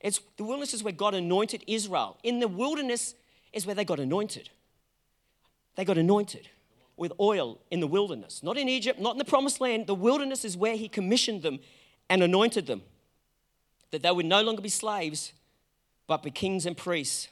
It's, 0.01 0.21
the 0.37 0.45
wilderness 0.45 0.73
is 0.73 0.83
where 0.83 0.93
God 0.93 1.15
anointed 1.15 1.65
Israel. 1.67 2.17
In 2.23 2.41
the 2.41 2.49
wilderness 2.49 3.15
is 3.53 3.67
where 3.67 3.75
they 3.75 3.85
got 3.85 4.01
anointed. 4.01 4.49
They 5.77 5.85
got 5.85 5.99
anointed 5.99 6.49
with 6.97 7.13
oil 7.19 7.59
in 7.71 7.81
the 7.81 7.87
wilderness, 7.87 8.43
not 8.43 8.57
in 8.57 8.69
Egypt, 8.69 9.01
not 9.01 9.13
in 9.13 9.19
the 9.19 9.25
promised 9.25 9.61
land. 9.61 9.87
The 9.87 9.95
wilderness 9.95 10.45
is 10.45 10.57
where 10.57 10.77
He 10.77 10.89
commissioned 10.89 11.43
them 11.43 11.59
and 12.09 12.23
anointed 12.23 12.67
them, 12.67 12.83
that 13.91 14.03
they 14.03 14.11
would 14.11 14.27
no 14.27 14.43
longer 14.43 14.63
be 14.63 14.69
slaves, 14.69 15.33
but 16.07 16.23
be 16.23 16.31
kings 16.31 16.67
and 16.67 16.77
priests. 16.77 17.29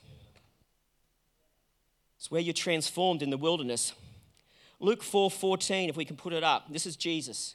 It's 2.17 2.31
where 2.31 2.41
you're 2.41 2.53
transformed 2.53 3.23
in 3.23 3.31
the 3.31 3.37
wilderness. 3.37 3.93
Luke 4.81 5.03
4 5.03 5.31
14, 5.31 5.89
if 5.89 5.97
we 5.97 6.05
can 6.05 6.17
put 6.17 6.33
it 6.33 6.45
up. 6.45 6.73
This 6.73 6.87
is 6.87 6.97
Jesus. 6.97 7.55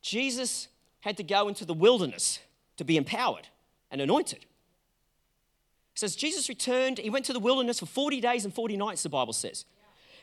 Jesus 0.00 0.68
had 1.00 1.16
to 1.16 1.22
go 1.22 1.48
into 1.48 1.64
the 1.64 1.74
wilderness 1.74 2.40
to 2.76 2.84
be 2.84 2.96
empowered 2.96 3.48
and 3.90 4.00
anointed. 4.00 4.40
It 5.94 5.98
says 5.98 6.16
Jesus 6.16 6.48
returned, 6.48 6.98
he 6.98 7.10
went 7.10 7.24
to 7.26 7.32
the 7.32 7.40
wilderness 7.40 7.80
for 7.80 7.86
40 7.86 8.20
days 8.20 8.44
and 8.44 8.54
40 8.54 8.76
nights, 8.76 9.02
the 9.02 9.08
Bible 9.08 9.32
says. 9.32 9.64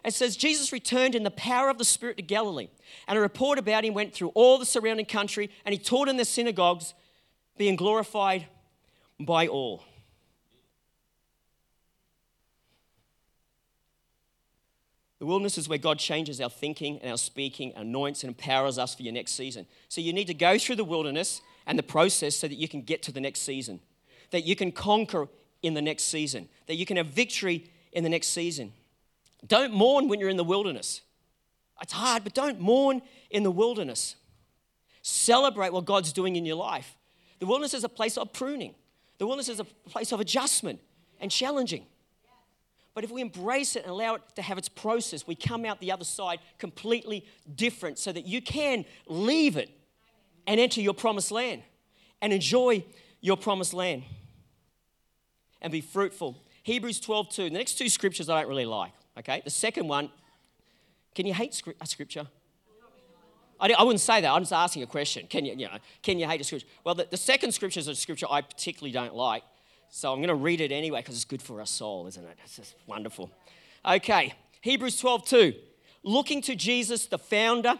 It 0.04 0.14
says 0.14 0.38
Jesus 0.38 0.72
returned 0.72 1.14
in 1.14 1.24
the 1.24 1.32
power 1.32 1.70
of 1.70 1.78
the 1.78 1.86
Spirit 1.86 2.18
to 2.18 2.24
Galilee, 2.24 2.70
and 3.08 3.18
a 3.18 3.22
report 3.22 3.60
about 3.60 3.84
him 3.84 3.94
went 3.94 4.14
through 4.14 4.30
all 4.30 4.58
the 4.58 4.66
surrounding 4.66 5.06
country, 5.06 5.50
and 5.66 5.74
he 5.74 5.80
taught 5.80 6.08
in 6.08 6.18
the 6.18 6.26
synagogues, 6.26 6.94
being 7.60 7.75
glorified 7.75 8.48
by 9.20 9.46
all. 9.46 9.84
The 15.20 15.25
wilderness 15.25 15.58
is 15.58 15.68
where 15.68 15.78
God 15.78 16.00
changes 16.00 16.39
our 16.39 16.50
thinking 16.50 17.00
and 17.01 17.12
our 17.12 17.18
speaking, 17.18 17.74
anoints 17.75 18.24
and 18.24 18.30
empowers 18.30 18.80
us 18.80 18.96
for 18.96 19.04
your 19.04 19.12
next 19.12 19.34
season. 19.34 19.66
So 19.89 20.00
you 20.00 20.13
need 20.13 20.28
to 20.28 20.34
go 20.34 20.58
through 20.58 20.78
the 20.78 20.86
wilderness 20.86 21.42
and 21.68 21.78
the 21.78 21.84
process 21.84 22.38
so 22.38 22.48
that 22.48 22.56
you 22.56 22.70
can 22.70 22.82
get 22.82 23.04
to 23.04 23.12
the 23.12 23.20
next 23.20 23.42
season, 23.42 23.82
that 24.32 24.46
you 24.46 24.56
can 24.56 24.72
conquer 24.72 25.28
in 25.62 25.74
the 25.74 25.82
next 25.82 26.06
season, 26.06 26.48
that 26.68 26.75
you 26.75 26.86
can 26.86 26.96
have 26.96 27.08
victory 27.08 27.70
in 27.92 28.06
the 28.06 28.10
next 28.10 28.28
season. 28.28 28.72
Don't 29.45 29.74
mourn 29.74 30.08
when 30.08 30.22
you're 30.22 30.30
in 30.30 30.38
the 30.38 30.45
wilderness. 30.45 31.02
It's 31.82 31.91
hard, 31.91 32.24
but 32.24 32.34
don't 32.34 32.62
mourn 32.62 33.02
in 33.30 33.43
the 33.43 33.52
wilderness. 33.52 34.15
Celebrate 35.02 35.74
what 35.74 35.84
God's 35.84 36.13
doing 36.13 36.38
in 36.38 36.45
your 36.45 36.56
life. 36.56 36.95
The 37.39 37.45
wilderness 37.45 37.73
is 37.73 37.84
a 37.84 37.89
place 37.89 38.17
of 38.17 38.32
pruning, 38.34 38.75
the 39.17 39.25
wilderness 39.25 39.49
is 39.49 39.60
a 39.60 39.63
place 39.63 40.12
of 40.12 40.19
adjustment 40.19 40.80
and 41.19 41.32
challenging. 41.32 41.86
But 42.95 43.04
if 43.04 43.12
we 43.12 43.21
embrace 43.21 43.75
it 43.75 43.84
and 43.84 43.91
allow 43.91 44.15
it 44.15 44.23
to 44.36 44.41
have 44.41 44.58
its 44.58 44.67
process, 44.67 45.25
we 45.25 45.36
come 45.36 45.63
out 45.63 45.80
the 45.80 45.91
other 45.91 46.04
side 46.04 46.39
completely 46.58 47.25
different 47.56 47.97
so 47.97 48.12
that 48.12 48.25
you 48.25 48.41
can 48.41 48.84
leave 49.08 49.56
it 49.56 49.69
and 50.47 50.60
enter 50.60 50.82
your 50.82 50.93
promised 50.93 51.32
land 51.32 51.62
and 52.21 52.34
enjoy 52.34 52.84
your 53.21 53.38
promised 53.38 53.73
land 53.73 54.04
and 55.62 55.71
be 55.71 55.82
fruitful. 55.82 56.38
Hebrews 56.63 56.99
12 56.99 57.30
2. 57.30 57.43
The 57.45 57.49
next 57.52 57.75
two 57.75 57.89
scriptures 57.89 58.30
I 58.30 58.41
don't 58.41 58.49
really 58.49 58.65
like. 58.65 58.91
Okay, 59.17 59.41
the 59.43 59.49
second 59.49 59.88
one, 59.88 60.10
can 61.13 61.25
you 61.25 61.34
hate 61.34 61.62
a 61.65 61.73
uh, 61.82 61.86
scripture? 61.86 62.28
I 63.60 63.84
wouldn't 63.84 64.00
say 64.00 64.22
that. 64.22 64.32
I'm 64.32 64.41
just 64.41 64.54
asking 64.54 64.84
a 64.84 64.88
question. 64.88 65.28
Can 65.28 65.45
you, 65.45 65.54
you 65.54 65.65
know, 65.67 65.78
can 66.02 66.17
you 66.17 66.28
hate 66.28 66.41
a 66.41 66.43
scripture? 66.43 66.67
Well, 66.84 66.95
the, 66.95 67.08
the 67.10 67.17
second 67.17 67.52
scripture 67.52 67.80
is 67.80 67.88
a 67.88 67.95
scripture 67.95 68.28
I 68.30 68.41
particularly 68.41 68.91
don't 68.91 69.15
like. 69.15 69.43
So 69.89 70.12
I'm 70.12 70.19
going 70.19 70.30
to 70.30 70.36
read 70.36 70.62
it 70.62 70.72
anyway 70.72 71.00
because 71.00 71.15
it's 71.15 71.26
good 71.26 71.41
for 71.41 71.60
our 71.60 71.65
soul, 71.65 72.08
isn't 72.08 72.24
it? 72.24 72.38
It's 72.43 72.58
just 72.58 72.76
wonderful. 72.86 73.32
Okay, 73.86 74.34
Hebrews 74.62 75.00
12 75.00 75.26
2. 75.28 75.54
Looking 76.04 76.41
to 76.43 76.56
Jesus, 76.56 77.08
the 77.08 77.17
founder 77.17 77.76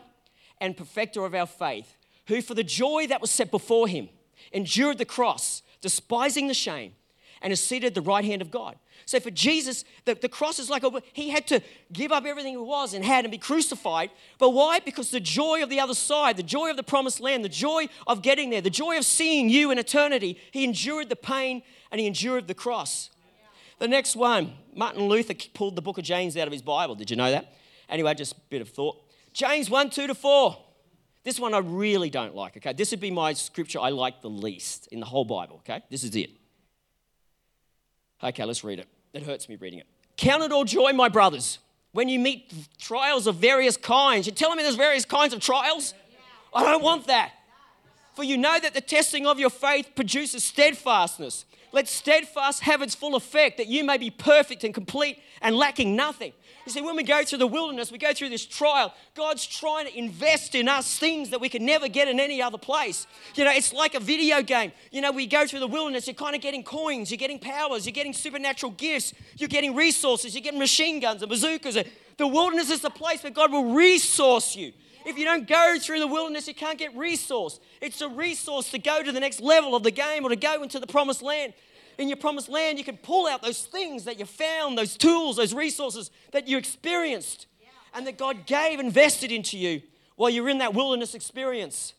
and 0.60 0.76
perfecter 0.76 1.24
of 1.26 1.34
our 1.34 1.46
faith, 1.46 1.96
who 2.28 2.42
for 2.42 2.54
the 2.54 2.64
joy 2.64 3.08
that 3.08 3.22
was 3.22 3.32
set 3.32 3.52
before 3.52 3.88
him 3.88 4.10
endured 4.52 4.98
the 4.98 5.06
cross, 5.06 5.62
despising 5.82 6.48
the 6.48 6.54
shame, 6.54 6.94
and 7.42 7.54
is 7.54 7.62
seated 7.62 7.88
at 7.88 7.96
the 7.96 8.02
right 8.02 8.26
hand 8.26 8.42
of 8.42 8.52
God. 8.52 8.76
So 9.06 9.20
for 9.20 9.32
Jesus, 9.32 9.86
the, 10.06 10.16
the 10.16 10.30
cross 10.30 10.60
is 10.60 10.70
like 10.70 10.84
a, 10.84 10.92
he 11.14 11.30
had 11.30 11.48
to 11.48 11.62
give 11.92 12.12
up 12.12 12.26
everything 12.26 12.54
he 12.54 12.58
was 12.58 12.94
and 12.94 13.04
had 13.04 13.26
and 13.26 13.32
be 13.32 13.38
crucified. 13.38 14.12
But 14.38 14.52
why? 14.52 14.80
Because 14.80 15.10
the 15.12 15.20
joy 15.20 15.64
of 15.64 15.70
the 15.70 15.80
other 15.80 15.94
side, 15.94 16.38
the 16.38 16.44
joy 16.44 16.70
of 16.70 16.78
the 16.78 16.84
promised 16.84 17.20
land, 17.20 17.44
the 17.44 17.50
joy 17.50 17.88
of 18.08 18.22
getting 18.22 18.50
there, 18.50 18.62
the 18.62 18.70
joy 18.70 18.98
of 18.98 19.06
seeing 19.06 19.50
you 19.50 19.72
in 19.72 19.80
eternity, 19.80 20.38
he 20.52 20.64
endured 20.64 21.10
the 21.10 21.16
pain 21.16 21.64
and 21.92 22.00
he 22.00 22.08
endured 22.08 22.48
the 22.48 22.54
cross. 22.54 23.10
The 23.80 23.88
next 23.88 24.16
one, 24.16 24.54
Martin 24.76 25.08
Luther 25.08 25.34
pulled 25.54 25.76
the 25.76 25.82
book 25.82 25.98
of 25.98 26.04
James 26.04 26.36
out 26.36 26.48
of 26.48 26.54
his 26.54 26.62
Bible. 26.62 26.96
Did 26.96 27.10
you 27.10 27.16
know 27.16 27.32
that? 27.32 27.54
Anyway, 27.88 28.14
just 28.14 28.34
a 28.34 28.40
bit 28.50 28.62
of 28.62 28.70
thought. 28.70 28.98
James 29.34 29.70
1 29.70 29.90
2 29.90 30.08
to 30.08 30.16
4. 30.16 30.58
This 31.24 31.40
one 31.40 31.54
I 31.54 31.60
really 31.60 32.10
don't 32.10 32.36
like, 32.36 32.58
okay? 32.58 32.74
This 32.74 32.92
would 32.92 33.00
be 33.00 33.12
my 33.12 33.34
scripture 33.34 33.80
I 33.80 33.90
like 33.90 34.22
the 34.22 34.30
least 34.30 34.88
in 34.88 35.00
the 35.00 35.06
whole 35.06 35.26
Bible, 35.26 35.58
okay? 35.58 35.82
This 35.90 36.04
is 36.04 36.16
it. 36.16 36.32
Okay, 38.24 38.44
let's 38.44 38.64
read 38.64 38.80
it. 38.80 38.88
It 39.14 39.24
hurts 39.24 39.48
me 39.50 39.56
reading 39.56 39.80
it. 39.80 39.88
Count 40.18 40.44
it 40.44 40.52
all 40.52 40.66
joy, 40.66 40.92
my 40.92 41.10
brothers, 41.10 41.60
when 41.94 42.10
you 42.10 42.20
meet 42.20 42.54
trials 42.78 43.28
of 43.28 43.36
various 43.36 43.78
kinds. 43.78 44.28
You're 44.28 44.36
telling 44.36 44.58
me 44.58 44.64
there's 44.64 44.76
various 44.76 45.06
kinds 45.06 45.34
of 45.34 45.40
trials? 45.40 45.94
I 46.54 46.64
don't 46.64 46.84
want 46.84 47.08
that. 47.08 47.32
For 48.16 48.24
you 48.24 48.38
know 48.38 48.60
that 48.60 48.74
the 48.74 48.82
testing 48.82 49.26
of 49.26 49.40
your 49.40 49.50
faith 49.50 49.92
produces 49.96 50.44
steadfastness. 50.44 51.46
Let 51.72 51.88
steadfast 51.88 52.64
have 52.64 52.82
its 52.82 52.96
full 52.96 53.16
effect, 53.16 53.58
that 53.58 53.68
you 53.68 53.84
may 53.84 53.98
be 53.98 54.10
perfect 54.10 54.64
and 54.64 54.74
complete 54.74 55.20
and 55.42 55.56
lacking 55.56 55.96
nothing. 55.96 56.34
You 56.70 56.74
see, 56.74 56.82
when 56.82 56.96
we 56.96 57.02
go 57.02 57.24
through 57.24 57.40
the 57.40 57.48
wilderness, 57.48 57.92
we 57.92 57.98
go 57.98 58.14
through 58.14 58.30
this 58.30 58.46
trial, 58.46 58.94
God's 59.16 59.44
trying 59.44 59.88
to 59.88 59.98
invest 59.98 60.54
in 60.54 60.70
us 60.70 61.00
things 61.00 61.32
that 61.32 61.42
we 61.42 61.50
can 61.50 61.66
never 61.66 61.88
get 61.88 62.08
in 62.08 62.20
any 62.20 62.44
other 62.44 62.60
place. 62.60 63.08
You 63.34 63.44
know, 63.44 63.52
it's 63.52 63.74
like 63.74 63.96
a 63.96 64.00
video 64.00 64.44
game. 64.44 64.72
You 64.92 65.02
know, 65.02 65.12
we 65.12 65.26
go 65.26 65.48
through 65.48 65.62
the 65.62 65.68
wilderness, 65.68 66.06
you're 66.06 66.14
kind 66.14 66.36
of 66.36 66.44
getting 66.44 66.62
coins, 66.62 67.10
you're 67.10 67.18
getting 67.18 67.40
powers, 67.40 67.88
you're 67.88 67.94
getting 67.94 68.14
supernatural 68.14 68.74
gifts, 68.74 69.16
you're 69.38 69.50
getting 69.50 69.74
resources, 69.74 70.36
you're 70.36 70.44
getting 70.44 70.60
machine 70.60 71.00
guns 71.00 71.24
and 71.24 71.30
bazookas. 71.32 71.76
The 72.18 72.28
wilderness 72.28 72.70
is 72.70 72.82
the 72.82 72.92
place 72.92 73.24
where 73.24 73.32
God 73.32 73.52
will 73.52 73.74
resource 73.74 74.56
you. 74.56 74.72
If 75.08 75.18
you 75.18 75.26
don't 75.26 75.48
go 75.48 75.80
through 75.80 76.02
the 76.02 76.08
wilderness, 76.08 76.48
you 76.48 76.54
can't 76.54 76.78
get 76.78 76.96
resource. 76.96 77.60
It's 77.82 78.00
a 78.02 78.10
resource 78.10 78.70
to 78.70 78.78
go 78.78 79.02
to 79.02 79.12
the 79.12 79.20
next 79.20 79.42
level 79.42 79.76
of 79.76 79.82
the 79.82 79.90
game 79.90 80.24
or 80.24 80.30
to 80.30 80.36
go 80.36 80.62
into 80.62 80.80
the 80.80 80.86
promised 80.86 81.24
land. 81.24 81.54
In 82.00 82.08
your 82.08 82.16
promised 82.16 82.48
land, 82.48 82.78
you 82.78 82.86
can 82.86 82.96
pull 82.96 83.28
out 83.28 83.42
those 83.42 83.62
things 83.62 84.06
that 84.06 84.18
you 84.18 84.26
found, 84.26 84.78
those 84.78 84.96
tools, 84.96 85.36
those 85.36 85.54
resources 85.54 86.12
that 86.32 86.48
you 86.48 86.58
experienced 86.58 87.46
and 87.94 88.08
that 88.08 88.18
God 88.18 88.46
gave, 88.46 88.80
invested 88.80 89.34
into 89.34 89.58
you 89.58 89.82
while 90.16 90.30
you're 90.30 90.48
in 90.48 90.60
that 90.60 90.74
wilderness 90.74 91.14
experience. 91.14 91.94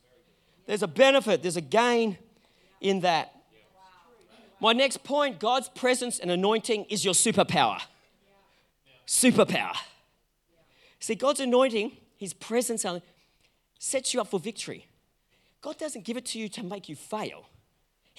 There's 0.67 0.83
a 0.83 0.89
benefit, 0.89 1.43
there's 1.43 1.59
a 1.59 1.61
gain 1.61 2.17
in 2.81 3.01
that. 3.01 3.35
My 4.59 4.73
next 4.73 5.05
point 5.05 5.39
God's 5.39 5.69
presence 5.69 6.19
and 6.19 6.31
anointing 6.31 6.85
is 6.85 7.05
your 7.05 7.15
superpower. 7.15 7.79
Superpower. 9.07 9.77
See, 10.99 11.15
God's 11.15 11.41
anointing 11.41 11.93
his 12.17 12.33
presence 12.33 12.87
sets 13.79 14.15
you 14.15 14.23
up 14.23 14.29
for 14.29 14.41
victory. 14.41 14.87
God 15.61 15.77
doesn't 15.77 16.07
give 16.07 16.17
it 16.17 16.25
to 16.27 16.39
you 16.39 16.49
to 16.49 16.63
make 16.63 16.89
you 16.89 16.97
fail. 16.97 17.51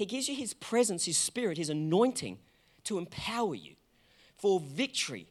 He 0.02 0.08
gives 0.08 0.28
you 0.28 0.36
His 0.36 0.56
presence, 0.56 1.06
His 1.06 1.16
Spirit, 1.16 1.60
His 1.60 1.70
anointing 1.70 2.40
to 2.86 2.98
empower 2.98 3.54
you 3.54 3.76
for 4.36 4.60
victory, 4.60 5.28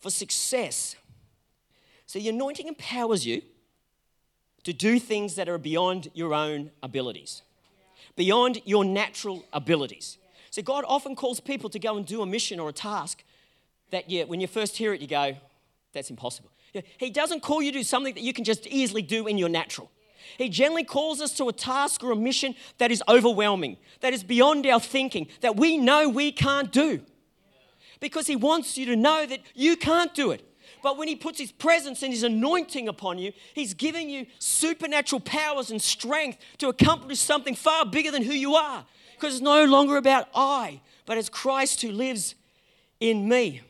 for 0.00 0.08
success. 0.08 0.96
So 2.06 2.18
the 2.18 2.30
anointing 2.30 2.66
empowers 2.66 3.26
you 3.26 3.42
to 4.62 4.72
do 4.72 4.98
things 4.98 5.34
that 5.34 5.46
are 5.46 5.58
beyond 5.58 6.10
your 6.14 6.32
own 6.32 6.70
abilities. 6.82 7.42
beyond 8.16 8.62
your 8.64 8.84
natural 8.84 9.44
abilities. 9.52 10.18
So 10.50 10.62
God 10.62 10.84
often 10.86 11.16
calls 11.16 11.40
people 11.40 11.68
to 11.70 11.78
go 11.78 11.96
and 11.96 12.06
do 12.06 12.22
a 12.22 12.26
mission 12.26 12.60
or 12.60 12.68
a 12.68 12.72
task 12.72 13.24
that 13.90 14.08
you, 14.08 14.26
when 14.26 14.40
you 14.40 14.46
first 14.46 14.76
hear 14.76 14.94
it, 14.94 15.00
you 15.00 15.06
go, 15.06 15.36
that's 15.92 16.10
impossible. 16.10 16.50
He 16.98 17.10
doesn't 17.10 17.40
call 17.40 17.62
you 17.62 17.72
to 17.72 17.78
do 17.78 17.84
something 17.84 18.14
that 18.14 18.22
you 18.22 18.32
can 18.32 18.44
just 18.44 18.66
easily 18.66 19.02
do 19.02 19.26
in 19.26 19.38
your 19.38 19.48
natural. 19.48 19.90
He 20.38 20.48
generally 20.48 20.84
calls 20.84 21.20
us 21.20 21.32
to 21.38 21.48
a 21.48 21.52
task 21.52 22.02
or 22.02 22.12
a 22.12 22.16
mission 22.16 22.54
that 22.78 22.90
is 22.90 23.02
overwhelming, 23.08 23.76
that 24.00 24.12
is 24.12 24.24
beyond 24.24 24.66
our 24.66 24.80
thinking, 24.80 25.28
that 25.40 25.56
we 25.56 25.78
know 25.78 26.08
we 26.08 26.32
can't 26.32 26.72
do. 26.72 27.00
Because 28.00 28.26
He 28.26 28.36
wants 28.36 28.76
you 28.76 28.86
to 28.86 28.96
know 28.96 29.26
that 29.26 29.40
you 29.54 29.76
can't 29.76 30.14
do 30.14 30.30
it. 30.30 30.44
But 30.82 30.98
when 30.98 31.08
He 31.08 31.16
puts 31.16 31.38
His 31.38 31.52
presence 31.52 32.02
and 32.02 32.12
His 32.12 32.22
anointing 32.22 32.88
upon 32.88 33.18
you, 33.18 33.32
He's 33.54 33.74
giving 33.74 34.10
you 34.10 34.26
supernatural 34.38 35.20
powers 35.20 35.70
and 35.70 35.80
strength 35.80 36.38
to 36.58 36.68
accomplish 36.68 37.20
something 37.20 37.54
far 37.54 37.86
bigger 37.86 38.10
than 38.10 38.22
who 38.22 38.34
you 38.34 38.54
are. 38.54 38.84
Because 39.14 39.34
it's 39.34 39.42
no 39.42 39.64
longer 39.64 39.96
about 39.96 40.28
I, 40.34 40.80
but 41.06 41.16
it's 41.16 41.28
Christ 41.28 41.82
who 41.82 41.90
lives 41.90 42.34
in 43.00 43.28
me. 43.28 43.62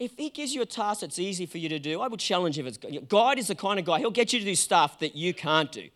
If 0.00 0.16
he 0.16 0.30
gives 0.30 0.54
you 0.54 0.62
a 0.62 0.66
task 0.66 1.02
that's 1.02 1.18
easy 1.18 1.44
for 1.44 1.58
you 1.58 1.68
to 1.68 1.78
do, 1.78 2.00
I 2.00 2.08
would 2.08 2.18
challenge 2.18 2.58
if 2.58 2.66
it's 2.66 2.78
God 3.06 3.38
is 3.38 3.48
the 3.48 3.54
kind 3.54 3.78
of 3.78 3.84
guy, 3.84 3.98
he'll 3.98 4.10
get 4.10 4.32
you 4.32 4.38
to 4.38 4.44
do 4.44 4.54
stuff 4.54 4.98
that 5.00 5.14
you 5.14 5.34
can't 5.34 5.70
do 5.70 5.88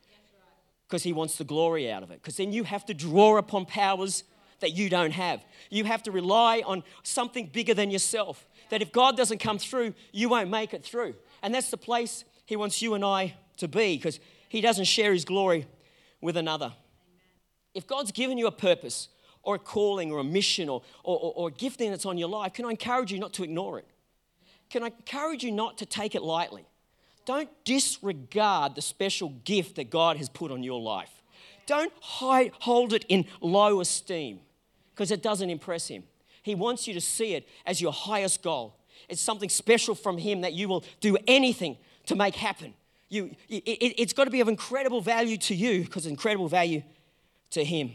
because 0.86 1.02
he 1.02 1.14
wants 1.14 1.38
the 1.38 1.44
glory 1.44 1.90
out 1.90 2.02
of 2.02 2.10
it. 2.10 2.20
Because 2.20 2.36
then 2.36 2.52
you 2.52 2.64
have 2.64 2.84
to 2.84 2.94
draw 2.94 3.38
upon 3.38 3.64
powers 3.64 4.24
that 4.60 4.74
you 4.74 4.90
don't 4.90 5.12
have. 5.12 5.42
You 5.70 5.84
have 5.84 6.02
to 6.02 6.12
rely 6.12 6.62
on 6.66 6.84
something 7.02 7.46
bigger 7.52 7.72
than 7.72 7.90
yourself. 7.90 8.46
That 8.68 8.82
if 8.82 8.92
God 8.92 9.16
doesn't 9.16 9.38
come 9.38 9.58
through, 9.58 9.94
you 10.12 10.28
won't 10.28 10.50
make 10.50 10.74
it 10.74 10.84
through. 10.84 11.14
And 11.42 11.54
that's 11.54 11.70
the 11.70 11.78
place 11.78 12.24
he 12.44 12.56
wants 12.56 12.82
you 12.82 12.92
and 12.92 13.04
I 13.04 13.34
to 13.56 13.68
be 13.68 13.96
because 13.96 14.20
he 14.50 14.60
doesn't 14.60 14.84
share 14.84 15.14
his 15.14 15.24
glory 15.24 15.66
with 16.20 16.36
another. 16.36 16.74
If 17.72 17.86
God's 17.86 18.12
given 18.12 18.36
you 18.36 18.46
a 18.46 18.52
purpose 18.52 19.08
or 19.42 19.54
a 19.54 19.58
calling 19.58 20.12
or 20.12 20.18
a 20.18 20.24
mission 20.24 20.68
or, 20.68 20.82
or, 21.02 21.32
or, 21.34 21.48
a 21.48 21.50
gifting 21.50 21.90
that's 21.90 22.06
on 22.06 22.18
your 22.18 22.28
life, 22.28 22.52
can 22.52 22.64
I 22.64 22.70
encourage 22.70 23.12
you 23.12 23.18
not 23.18 23.32
to 23.34 23.44
ignore 23.44 23.78
it? 23.78 23.86
Can 24.74 24.82
I 24.82 24.86
encourage 24.86 25.44
you 25.44 25.52
not 25.52 25.78
to 25.78 25.86
take 25.86 26.16
it 26.16 26.22
lightly? 26.24 26.66
Don't 27.26 27.48
disregard 27.64 28.74
the 28.74 28.82
special 28.82 29.28
gift 29.44 29.76
that 29.76 29.88
God 29.88 30.16
has 30.16 30.28
put 30.28 30.50
on 30.50 30.64
your 30.64 30.80
life. 30.80 31.22
Don't 31.64 31.92
hide, 32.00 32.50
hold 32.58 32.92
it 32.92 33.04
in 33.08 33.24
low 33.40 33.80
esteem 33.80 34.40
because 34.92 35.12
it 35.12 35.22
doesn't 35.22 35.48
impress 35.48 35.86
Him. 35.86 36.02
He 36.42 36.56
wants 36.56 36.88
you 36.88 36.94
to 36.94 37.00
see 37.00 37.34
it 37.34 37.48
as 37.64 37.80
your 37.80 37.92
highest 37.92 38.42
goal. 38.42 38.74
It's 39.08 39.20
something 39.20 39.48
special 39.48 39.94
from 39.94 40.18
Him 40.18 40.40
that 40.40 40.54
you 40.54 40.66
will 40.66 40.82
do 40.98 41.16
anything 41.28 41.76
to 42.06 42.16
make 42.16 42.34
happen. 42.34 42.74
You, 43.08 43.30
it, 43.48 44.00
has 44.00 44.12
got 44.12 44.24
to 44.24 44.30
be 44.32 44.40
of 44.40 44.48
incredible 44.48 45.00
value 45.00 45.36
to 45.36 45.54
you 45.54 45.84
because 45.84 46.04
incredible 46.04 46.48
value 46.48 46.82
to 47.50 47.62
Him. 47.62 47.92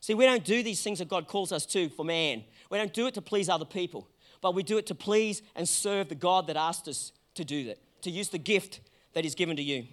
See, 0.00 0.14
we 0.14 0.24
don't 0.24 0.44
do 0.44 0.64
these 0.64 0.82
things 0.82 0.98
that 0.98 1.08
God 1.08 1.28
calls 1.28 1.52
us 1.52 1.64
to 1.66 1.90
for 1.90 2.04
man. 2.04 2.42
We 2.70 2.78
don't 2.78 2.92
do 2.92 3.06
it 3.06 3.14
to 3.14 3.22
please 3.22 3.48
other 3.48 3.64
people 3.64 4.08
but 4.44 4.54
we 4.54 4.62
do 4.62 4.76
it 4.76 4.84
to 4.84 4.94
please 4.94 5.40
and 5.56 5.66
serve 5.66 6.10
the 6.10 6.14
God 6.14 6.48
that 6.48 6.56
asked 6.58 6.86
us 6.86 7.12
to 7.34 7.46
do 7.46 7.64
that, 7.64 7.78
to 8.02 8.10
use 8.10 8.28
the 8.28 8.36
gift 8.36 8.80
that 9.14 9.24
is 9.24 9.34
given 9.34 9.56
to 9.56 9.62
you. 9.62 9.86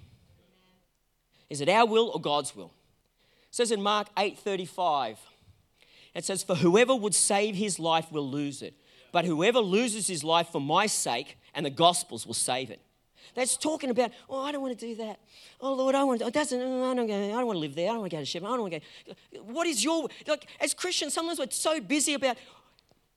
Is 1.50 1.62
it 1.62 1.70
our 1.70 1.86
will 1.86 2.12
or 2.14 2.20
God's 2.20 2.54
will? 2.54 2.74
It 3.48 3.56
says 3.56 3.72
in 3.72 3.82
Mark 3.82 4.14
8:35, 4.16 5.16
it 6.14 6.26
says, 6.26 6.44
For 6.44 6.56
whoever 6.56 6.94
would 6.94 7.16
save 7.16 7.56
his 7.56 7.80
life 7.80 8.12
will 8.12 8.30
lose 8.30 8.62
it, 8.62 8.74
but 9.14 9.24
whoever 9.24 9.60
loses 9.60 10.08
his 10.08 10.22
life 10.22 10.50
for 10.50 10.60
my 10.60 10.86
sake 10.86 11.38
and 11.56 11.66
the 11.66 11.70
gospel's 11.70 12.28
will 12.28 12.34
save 12.34 12.72
it. 12.72 12.82
That's 13.36 13.56
talking 13.56 13.90
about, 13.90 14.12
oh, 14.30 14.44
I 14.44 14.52
don't 14.52 14.62
want 14.62 14.78
to 14.78 14.86
do 14.86 14.96
that. 14.96 15.18
Oh, 15.62 15.74
Lord, 15.74 15.96
I 15.96 16.04
want 16.04 16.20
to, 16.20 16.30
doesn't, 16.30 16.60
I 16.60 16.94
don't, 16.94 17.10
I 17.10 17.30
don't 17.30 17.46
want 17.46 17.56
to 17.56 17.60
live 17.62 17.76
there. 17.76 17.90
I 17.90 17.94
don't 17.94 18.02
want 18.02 18.12
to 18.12 18.18
go 18.18 18.22
to 18.22 18.26
Shepard. 18.26 18.50
I 18.50 18.52
don't 18.58 18.70
want 18.70 18.74
to 18.74 18.80
go. 18.80 19.44
What 19.44 19.66
is 19.66 19.82
your, 19.82 20.10
like, 20.28 20.46
as 20.60 20.74
Christians, 20.74 21.14
sometimes 21.14 21.40
we're 21.40 21.50
so 21.52 21.80
busy 21.80 22.16
about, 22.16 22.36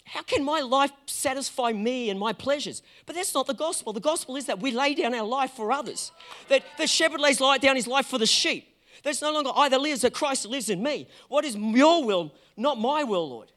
how 0.04 0.22
can 0.22 0.44
my 0.44 0.60
life 0.60 0.92
satisfy 1.06 1.72
me 1.72 2.10
and 2.10 2.20
my 2.20 2.32
pleasures? 2.32 2.82
But 3.06 3.16
that's 3.16 3.34
not 3.34 3.46
the 3.46 3.54
gospel. 3.54 3.92
The 3.92 4.00
gospel 4.00 4.36
is 4.36 4.46
that 4.46 4.60
we 4.60 4.70
lay 4.70 4.94
down 4.94 5.14
our 5.14 5.26
life 5.26 5.52
for 5.52 5.72
others. 5.72 6.12
That 6.48 6.62
the 6.76 6.86
shepherd 6.86 7.20
lays 7.20 7.38
down 7.38 7.76
his 7.76 7.86
life 7.86 8.06
for 8.06 8.18
the 8.18 8.26
sheep. 8.26 8.68
There's 9.02 9.22
no 9.22 9.32
longer 9.32 9.50
I 9.54 9.68
that 9.70 9.80
lives, 9.80 10.02
that 10.02 10.12
Christ 10.12 10.46
lives 10.46 10.68
in 10.68 10.82
me. 10.82 11.08
What 11.28 11.44
is 11.44 11.56
your 11.56 12.04
will, 12.04 12.32
not 12.56 12.78
my 12.78 13.02
will, 13.04 13.28
Lord? 13.28 13.50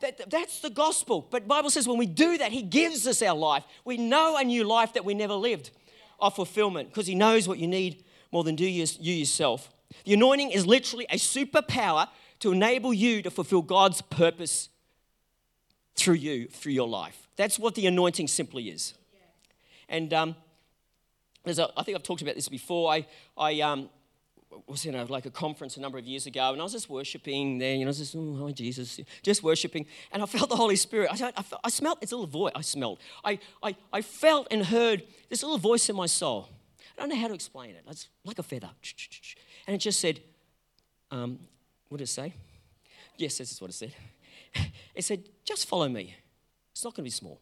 That, 0.00 0.30
that's 0.30 0.60
the 0.60 0.70
gospel. 0.70 1.26
But 1.30 1.46
Bible 1.46 1.70
says 1.70 1.86
when 1.86 1.98
we 1.98 2.06
do 2.06 2.38
that, 2.38 2.50
He 2.50 2.62
gives 2.62 3.06
us 3.06 3.22
our 3.22 3.36
life. 3.36 3.64
We 3.84 3.98
know 3.98 4.36
a 4.36 4.44
new 4.44 4.64
life 4.64 4.94
that 4.94 5.04
we 5.04 5.14
never 5.14 5.34
lived 5.34 5.70
of 6.18 6.34
fulfillment 6.34 6.88
because 6.88 7.06
He 7.06 7.14
knows 7.14 7.46
what 7.46 7.58
you 7.58 7.68
need 7.68 8.04
more 8.32 8.42
than 8.42 8.56
do 8.56 8.64
you, 8.64 8.86
you 9.00 9.14
yourself. 9.14 9.70
The 10.04 10.14
anointing 10.14 10.50
is 10.50 10.66
literally 10.66 11.06
a 11.10 11.16
superpower 11.16 12.08
to 12.40 12.52
enable 12.52 12.92
you 12.92 13.22
to 13.22 13.30
fulfill 13.30 13.62
God's 13.62 14.00
purpose 14.00 14.70
through 15.94 16.14
you, 16.14 16.48
through 16.48 16.72
your 16.72 16.88
life. 16.88 17.28
That's 17.36 17.58
what 17.58 17.74
the 17.74 17.86
anointing 17.86 18.28
simply 18.28 18.68
is. 18.68 18.94
And 19.88 20.12
um, 20.14 20.36
there's 21.44 21.58
a, 21.58 21.68
I 21.76 21.82
think 21.82 21.96
I've 21.96 22.02
talked 22.02 22.22
about 22.22 22.34
this 22.34 22.48
before. 22.48 22.92
I, 22.92 23.06
I 23.36 23.60
um, 23.60 23.90
was 24.66 24.86
in 24.86 24.94
a, 24.94 25.04
like 25.04 25.26
a 25.26 25.30
conference 25.30 25.76
a 25.76 25.80
number 25.80 25.98
of 25.98 26.06
years 26.06 26.26
ago, 26.26 26.52
and 26.52 26.60
I 26.60 26.64
was 26.64 26.72
just 26.72 26.88
worshiping 26.88 27.58
there. 27.58 27.74
You 27.74 27.80
know, 27.80 27.86
I 27.86 27.88
was 27.88 27.98
just, 27.98 28.16
oh, 28.16 28.46
hi, 28.46 28.52
Jesus, 28.52 29.00
just 29.22 29.42
worshiping. 29.42 29.86
And 30.12 30.22
I 30.22 30.26
felt 30.26 30.48
the 30.48 30.56
Holy 30.56 30.76
Spirit. 30.76 31.10
I, 31.12 31.32
I, 31.36 31.44
I 31.64 31.70
smelled 31.70 32.00
this 32.00 32.12
little 32.12 32.26
voice. 32.26 32.52
I 32.54 32.60
smelled. 32.62 33.00
I, 33.24 33.38
I, 33.62 33.76
I 33.92 34.02
felt 34.02 34.48
and 34.50 34.64
heard 34.64 35.02
this 35.28 35.42
little 35.42 35.58
voice 35.58 35.88
in 35.88 35.96
my 35.96 36.06
soul. 36.06 36.48
I 36.96 37.00
don't 37.00 37.10
know 37.10 37.16
how 37.16 37.28
to 37.28 37.34
explain 37.34 37.70
it. 37.70 37.84
It's 37.88 38.08
like 38.24 38.38
a 38.38 38.42
feather. 38.42 38.70
And 39.66 39.74
it 39.74 39.78
just 39.78 40.00
said, 40.00 40.20
um, 41.10 41.38
what 41.88 41.98
did 41.98 42.04
it 42.04 42.08
say? 42.08 42.32
Yes, 43.16 43.38
this 43.38 43.52
is 43.52 43.60
what 43.60 43.70
it 43.70 43.74
said. 43.74 43.94
It 44.94 45.04
said, 45.04 45.22
just 45.52 45.68
follow 45.68 45.88
me. 45.88 46.14
It's 46.72 46.84
not 46.84 46.94
going 46.94 47.04
to 47.04 47.06
be 47.06 47.10
small. 47.10 47.40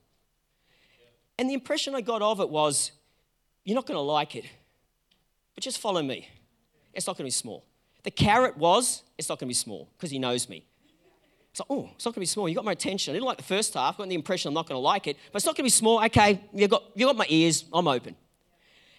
And 1.38 1.49
the 1.49 1.55
impression 1.55 1.94
I 1.94 2.01
got 2.01 2.23
of 2.23 2.40
it 2.40 2.51
was, 2.51 2.92
you're 3.64 3.75
not 3.75 3.87
going 3.87 3.96
to 3.96 4.03
like 4.03 4.37
it, 4.37 4.44
but 5.55 5.62
just 5.62 5.79
follow 5.79 6.03
me. 6.03 6.29
It's 6.92 7.07
not 7.07 7.16
going 7.16 7.25
to 7.25 7.29
be 7.29 7.31
small. 7.31 7.64
The 8.03 8.11
carrot 8.11 8.57
was, 8.57 9.03
it's 9.16 9.29
not 9.29 9.38
going 9.38 9.46
to 9.46 9.51
be 9.51 9.55
small 9.55 9.88
because 9.96 10.11
he 10.11 10.18
knows 10.18 10.49
me. 10.49 10.64
It's 11.51 11.61
like, 11.61 11.66
oh, 11.70 11.90
it's 11.94 12.05
not 12.05 12.14
going 12.14 12.20
to 12.20 12.20
be 12.20 12.27
small. 12.27 12.49
You 12.49 12.55
got 12.55 12.64
my 12.64 12.73
attention. 12.73 13.12
I 13.12 13.14
didn't 13.14 13.27
like 13.27 13.37
the 13.37 13.42
first 13.42 13.75
half. 13.75 13.94
I 13.94 13.99
got 13.99 14.09
the 14.09 14.14
impression 14.14 14.49
I'm 14.49 14.55
not 14.55 14.68
going 14.68 14.77
to 14.77 14.85
like 14.85 15.07
it, 15.07 15.16
but 15.33 15.37
it's 15.37 15.46
not 15.46 15.57
going 15.57 15.64
to 15.64 15.64
be 15.64 15.70
small. 15.70 16.03
Okay, 16.05 16.40
you 16.53 16.68
got, 16.68 16.85
you 16.94 17.07
got 17.07 17.16
my 17.16 17.27
ears. 17.29 17.64
I'm 17.73 17.88
open. 17.88 18.16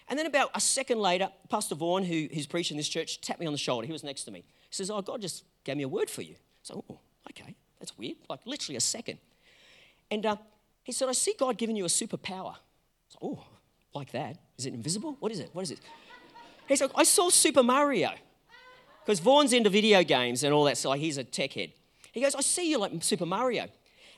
And 0.08 0.18
then 0.18 0.26
about 0.26 0.50
a 0.54 0.60
second 0.60 0.98
later, 0.98 1.30
Pastor 1.48 1.74
Vaughan, 1.74 2.04
who, 2.04 2.28
who's 2.32 2.46
preaching 2.46 2.76
this 2.76 2.88
church, 2.88 3.20
tapped 3.20 3.40
me 3.40 3.46
on 3.46 3.52
the 3.52 3.58
shoulder. 3.58 3.86
He 3.86 3.92
was 3.92 4.04
next 4.04 4.24
to 4.24 4.30
me. 4.30 4.40
He 4.68 4.74
says, 4.74 4.90
oh, 4.90 5.00
God 5.00 5.20
just 5.20 5.44
gave 5.64 5.76
me 5.76 5.84
a 5.84 5.88
word 5.88 6.10
for 6.10 6.22
you. 6.22 6.34
So, 6.62 6.84
oh, 6.90 6.98
okay. 7.30 7.54
That's 7.82 7.98
weird. 7.98 8.14
Like 8.30 8.46
literally 8.46 8.76
a 8.76 8.80
second. 8.80 9.18
And 10.08 10.24
uh, 10.24 10.36
he 10.84 10.92
said, 10.92 11.08
I 11.08 11.12
see 11.12 11.34
God 11.36 11.58
giving 11.58 11.74
you 11.74 11.84
a 11.84 11.88
superpower. 11.88 12.54
So, 13.08 13.18
oh, 13.20 13.44
like 13.92 14.12
that? 14.12 14.36
Is 14.56 14.66
it 14.66 14.72
invisible? 14.72 15.16
What 15.18 15.32
is 15.32 15.40
it? 15.40 15.50
What 15.52 15.62
is 15.62 15.72
it? 15.72 15.80
He 16.68 16.76
said, 16.76 16.92
I 16.94 17.02
saw 17.02 17.28
Super 17.28 17.64
Mario. 17.64 18.10
Because 19.04 19.18
Vaughan's 19.18 19.52
into 19.52 19.68
video 19.68 20.04
games 20.04 20.44
and 20.44 20.54
all 20.54 20.62
that, 20.64 20.78
so 20.78 20.90
like 20.90 21.00
he's 21.00 21.18
a 21.18 21.24
tech 21.24 21.52
head. 21.54 21.72
He 22.12 22.20
goes, 22.20 22.36
I 22.36 22.40
see 22.40 22.70
you 22.70 22.78
like 22.78 22.92
Super 23.02 23.26
Mario. 23.26 23.66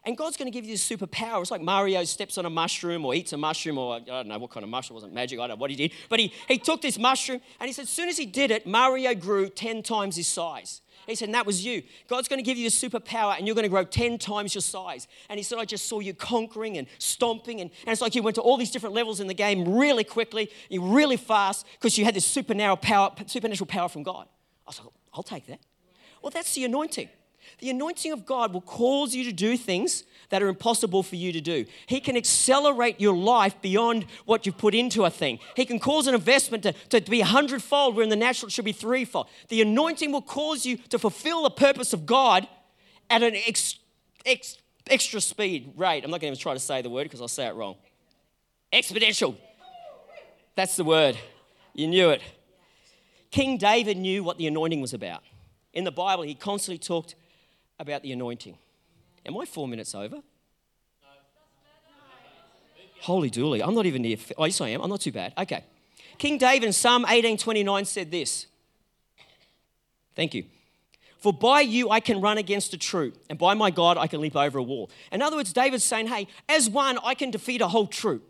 And 0.04 0.14
God's 0.14 0.36
going 0.36 0.52
to 0.52 0.52
give 0.52 0.66
you 0.66 0.74
this 0.74 0.86
superpower. 0.86 1.40
It's 1.40 1.50
like 1.50 1.62
Mario 1.62 2.04
steps 2.04 2.36
on 2.36 2.44
a 2.44 2.50
mushroom 2.50 3.06
or 3.06 3.14
eats 3.14 3.32
a 3.32 3.38
mushroom, 3.38 3.78
or 3.78 3.94
I 3.96 4.00
don't 4.00 4.28
know 4.28 4.38
what 4.38 4.50
kind 4.50 4.62
of 4.62 4.68
mushroom, 4.68 4.96
it 4.96 4.98
wasn't 4.98 5.14
magic, 5.14 5.38
I 5.38 5.46
don't 5.46 5.56
know 5.56 5.60
what 5.60 5.70
he 5.70 5.76
did. 5.76 5.92
But 6.10 6.20
he, 6.20 6.34
he 6.48 6.58
took 6.58 6.82
this 6.82 6.98
mushroom 6.98 7.40
and 7.58 7.66
he 7.66 7.72
said, 7.72 7.84
as 7.84 7.88
soon 7.88 8.10
as 8.10 8.18
he 8.18 8.26
did 8.26 8.50
it, 8.50 8.66
Mario 8.66 9.14
grew 9.14 9.48
10 9.48 9.82
times 9.82 10.16
his 10.16 10.28
size. 10.28 10.82
He 11.06 11.14
said, 11.14 11.32
that 11.34 11.46
was 11.46 11.64
you. 11.64 11.82
God's 12.08 12.28
going 12.28 12.38
to 12.38 12.44
give 12.44 12.56
you 12.56 12.66
a 12.66 12.70
superpower 12.70 13.36
and 13.36 13.46
you're 13.46 13.54
going 13.54 13.64
to 13.64 13.68
grow 13.68 13.84
10 13.84 14.18
times 14.18 14.54
your 14.54 14.62
size. 14.62 15.06
And 15.28 15.38
he 15.38 15.42
said, 15.42 15.58
I 15.58 15.64
just 15.64 15.86
saw 15.86 16.00
you 16.00 16.14
conquering 16.14 16.78
and 16.78 16.86
stomping. 16.98 17.60
And, 17.60 17.70
and 17.86 17.92
it's 17.92 18.00
like 18.00 18.14
you 18.14 18.22
went 18.22 18.36
to 18.36 18.42
all 18.42 18.56
these 18.56 18.70
different 18.70 18.94
levels 18.94 19.20
in 19.20 19.26
the 19.26 19.34
game 19.34 19.76
really 19.76 20.04
quickly, 20.04 20.50
really 20.70 21.16
fast, 21.16 21.66
because 21.74 21.98
you 21.98 22.04
had 22.04 22.14
this 22.14 22.26
supernatural 22.26 22.76
power, 22.76 23.12
supernatural 23.26 23.66
power 23.66 23.88
from 23.88 24.02
God. 24.02 24.26
I 24.66 24.70
was 24.70 24.80
like, 24.80 24.88
I'll 25.12 25.22
take 25.22 25.46
that. 25.46 25.60
Well, 26.22 26.30
that's 26.30 26.54
the 26.54 26.64
anointing. 26.64 27.08
The 27.58 27.70
anointing 27.70 28.12
of 28.12 28.26
God 28.26 28.52
will 28.52 28.60
cause 28.60 29.14
you 29.14 29.24
to 29.24 29.32
do 29.32 29.56
things 29.56 30.04
that 30.30 30.42
are 30.42 30.48
impossible 30.48 31.02
for 31.02 31.16
you 31.16 31.32
to 31.32 31.40
do. 31.40 31.64
He 31.86 32.00
can 32.00 32.16
accelerate 32.16 33.00
your 33.00 33.16
life 33.16 33.60
beyond 33.62 34.06
what 34.24 34.46
you've 34.46 34.58
put 34.58 34.74
into 34.74 35.04
a 35.04 35.10
thing. 35.10 35.38
He 35.54 35.64
can 35.64 35.78
cause 35.78 36.06
an 36.06 36.14
investment 36.14 36.62
to, 36.64 36.72
to 36.72 37.00
be 37.10 37.20
a 37.20 37.24
hundredfold 37.26 37.94
where 37.94 38.02
in 38.02 38.10
the 38.10 38.16
natural 38.16 38.48
it 38.48 38.52
should 38.52 38.64
be 38.64 38.72
threefold. 38.72 39.28
The 39.48 39.62
anointing 39.62 40.12
will 40.12 40.22
cause 40.22 40.66
you 40.66 40.76
to 40.88 40.98
fulfill 40.98 41.42
the 41.42 41.50
purpose 41.50 41.92
of 41.92 42.06
God 42.06 42.48
at 43.10 43.22
an 43.22 43.34
ex, 43.46 43.78
ex, 44.26 44.58
extra 44.88 45.20
speed 45.20 45.72
rate. 45.76 46.04
I'm 46.04 46.10
not 46.10 46.20
going 46.20 46.32
to 46.32 46.36
even 46.36 46.38
try 46.38 46.54
to 46.54 46.60
say 46.60 46.82
the 46.82 46.90
word 46.90 47.04
because 47.04 47.20
I'll 47.20 47.28
say 47.28 47.46
it 47.46 47.54
wrong. 47.54 47.76
Exponential. 48.72 49.36
That's 50.56 50.76
the 50.76 50.84
word. 50.84 51.16
You 51.74 51.88
knew 51.88 52.10
it. 52.10 52.22
King 53.30 53.58
David 53.58 53.96
knew 53.96 54.22
what 54.22 54.38
the 54.38 54.46
anointing 54.46 54.80
was 54.80 54.94
about. 54.94 55.22
In 55.72 55.84
the 55.84 55.90
Bible, 55.90 56.22
he 56.22 56.34
constantly 56.34 56.78
talked 56.78 57.16
about 57.78 58.02
the 58.02 58.12
anointing. 58.12 58.56
Am 59.26 59.36
I 59.36 59.44
four 59.44 59.66
minutes 59.68 59.94
over? 59.94 60.22
Holy 63.00 63.30
dooly. 63.30 63.62
I'm 63.62 63.74
not 63.74 63.86
even 63.86 64.02
near. 64.02 64.16
Oh, 64.38 64.46
yes, 64.46 64.60
I 64.60 64.70
am. 64.70 64.80
I'm 64.80 64.88
not 64.88 65.00
too 65.00 65.12
bad. 65.12 65.34
Okay. 65.36 65.64
King 66.16 66.38
David 66.38 66.66
in 66.66 66.72
Psalm 66.72 67.04
18:29 67.04 67.86
said 67.86 68.10
this. 68.10 68.46
Thank 70.14 70.34
you. 70.34 70.44
For 71.18 71.32
by 71.32 71.62
you 71.62 71.90
I 71.90 72.00
can 72.00 72.20
run 72.20 72.38
against 72.38 72.72
a 72.74 72.78
troop, 72.78 73.16
and 73.28 73.38
by 73.38 73.54
my 73.54 73.70
God 73.70 73.98
I 73.98 74.06
can 74.06 74.20
leap 74.20 74.36
over 74.36 74.58
a 74.58 74.62
wall. 74.62 74.90
In 75.10 75.22
other 75.22 75.36
words, 75.36 75.52
David's 75.52 75.84
saying, 75.84 76.06
hey, 76.08 76.28
as 76.48 76.68
one, 76.68 76.98
I 77.02 77.14
can 77.14 77.30
defeat 77.30 77.60
a 77.60 77.68
whole 77.68 77.86
troop. 77.86 78.22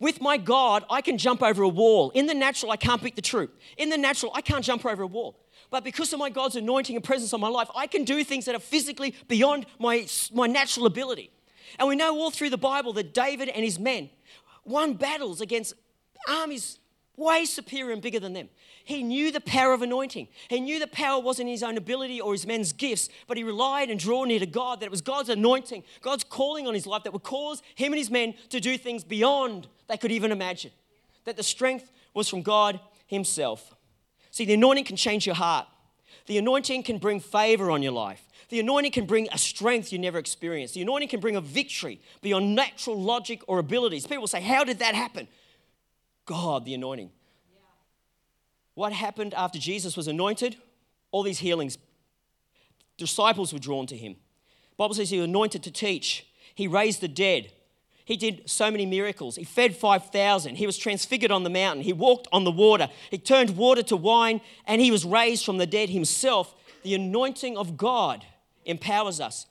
With 0.00 0.20
my 0.20 0.36
God, 0.36 0.84
I 0.90 1.00
can 1.00 1.18
jump 1.18 1.42
over 1.42 1.62
a 1.62 1.68
wall. 1.68 2.10
In 2.10 2.26
the 2.26 2.34
natural, 2.34 2.70
I 2.70 2.76
can't 2.76 3.02
beat 3.02 3.16
the 3.16 3.22
troop. 3.22 3.56
In 3.76 3.88
the 3.88 3.98
natural, 3.98 4.30
I 4.34 4.42
can't 4.42 4.64
jump 4.64 4.84
over 4.84 5.02
a 5.02 5.06
wall. 5.06 5.36
But 5.70 5.84
because 5.84 6.12
of 6.12 6.18
my 6.18 6.30
God's 6.30 6.56
anointing 6.56 6.96
and 6.96 7.04
presence 7.04 7.32
on 7.34 7.40
my 7.40 7.48
life, 7.48 7.68
I 7.76 7.86
can 7.86 8.04
do 8.04 8.24
things 8.24 8.46
that 8.46 8.54
are 8.54 8.60
physically 8.60 9.14
beyond 9.28 9.66
my, 9.78 10.06
my 10.32 10.46
natural 10.46 10.86
ability. 10.86 11.30
And 11.78 11.88
we 11.88 11.96
know 11.96 12.16
all 12.18 12.30
through 12.30 12.50
the 12.50 12.58
Bible 12.58 12.92
that 12.94 13.12
David 13.12 13.48
and 13.48 13.64
his 13.64 13.78
men 13.78 14.08
won 14.64 14.94
battles 14.94 15.40
against 15.40 15.74
armies 16.28 16.78
way 17.18 17.44
superior 17.44 17.92
and 17.92 18.00
bigger 18.00 18.20
than 18.20 18.32
them. 18.32 18.48
He 18.84 19.02
knew 19.02 19.30
the 19.30 19.40
power 19.40 19.74
of 19.74 19.82
anointing. 19.82 20.28
He 20.48 20.60
knew 20.60 20.78
the 20.78 20.86
power 20.86 21.20
wasn't 21.20 21.50
his 21.50 21.62
own 21.62 21.76
ability 21.76 22.20
or 22.20 22.32
his 22.32 22.46
men's 22.46 22.72
gifts, 22.72 23.10
but 23.26 23.36
he 23.36 23.42
relied 23.42 23.90
and 23.90 24.00
drew 24.00 24.24
near 24.24 24.38
to 24.38 24.46
God, 24.46 24.80
that 24.80 24.86
it 24.86 24.90
was 24.90 25.02
God's 25.02 25.28
anointing, 25.28 25.82
God's 26.00 26.24
calling 26.24 26.66
on 26.66 26.74
his 26.74 26.86
life 26.86 27.02
that 27.02 27.12
would 27.12 27.24
cause 27.24 27.60
him 27.74 27.92
and 27.92 27.98
his 27.98 28.10
men 28.10 28.34
to 28.48 28.60
do 28.60 28.78
things 28.78 29.04
beyond 29.04 29.66
they 29.88 29.98
could 29.98 30.12
even 30.12 30.32
imagine. 30.32 30.70
That 31.24 31.36
the 31.36 31.42
strength 31.42 31.90
was 32.14 32.28
from 32.28 32.42
God 32.42 32.80
himself. 33.06 33.74
See, 34.30 34.44
the 34.44 34.54
anointing 34.54 34.84
can 34.84 34.96
change 34.96 35.26
your 35.26 35.34
heart. 35.34 35.66
The 36.26 36.38
anointing 36.38 36.82
can 36.82 36.98
bring 36.98 37.20
favor 37.20 37.70
on 37.70 37.82
your 37.82 37.92
life. 37.92 38.22
The 38.50 38.60
anointing 38.60 38.92
can 38.92 39.06
bring 39.06 39.28
a 39.32 39.38
strength 39.38 39.92
you 39.92 39.98
never 39.98 40.18
experienced. 40.18 40.74
The 40.74 40.82
anointing 40.82 41.08
can 41.08 41.20
bring 41.20 41.36
a 41.36 41.40
victory 41.40 42.00
beyond 42.22 42.54
natural 42.54 43.00
logic 43.00 43.42
or 43.46 43.58
abilities. 43.58 44.06
People 44.06 44.26
say, 44.26 44.40
How 44.40 44.64
did 44.64 44.78
that 44.78 44.94
happen? 44.94 45.28
God, 46.24 46.64
the 46.64 46.74
anointing. 46.74 47.10
What 48.74 48.92
happened 48.92 49.34
after 49.34 49.58
Jesus 49.58 49.96
was 49.96 50.06
anointed? 50.06 50.56
All 51.10 51.22
these 51.22 51.40
healings. 51.40 51.78
Disciples 52.96 53.52
were 53.52 53.58
drawn 53.58 53.86
to 53.86 53.96
him. 53.96 54.16
Bible 54.76 54.94
says 54.94 55.10
he 55.10 55.18
was 55.18 55.24
anointed 55.24 55.62
to 55.64 55.70
teach. 55.70 56.26
He 56.54 56.68
raised 56.68 57.00
the 57.00 57.08
dead. 57.08 57.52
He 58.08 58.16
did 58.16 58.48
so 58.48 58.70
many 58.70 58.86
miracles. 58.86 59.36
He 59.36 59.44
fed 59.44 59.76
5,000. 59.76 60.56
He 60.56 60.64
was 60.64 60.78
transfigured 60.78 61.30
on 61.30 61.42
the 61.42 61.50
mountain. 61.50 61.84
He 61.84 61.92
walked 61.92 62.26
on 62.32 62.44
the 62.44 62.50
water. 62.50 62.88
He 63.10 63.18
turned 63.18 63.54
water 63.54 63.82
to 63.82 63.98
wine 63.98 64.40
and 64.66 64.80
he 64.80 64.90
was 64.90 65.04
raised 65.04 65.44
from 65.44 65.58
the 65.58 65.66
dead 65.66 65.90
himself. 65.90 66.54
The 66.84 66.94
anointing 66.94 67.58
of 67.58 67.76
God 67.76 68.24
empowers 68.64 69.20
us. 69.20 69.44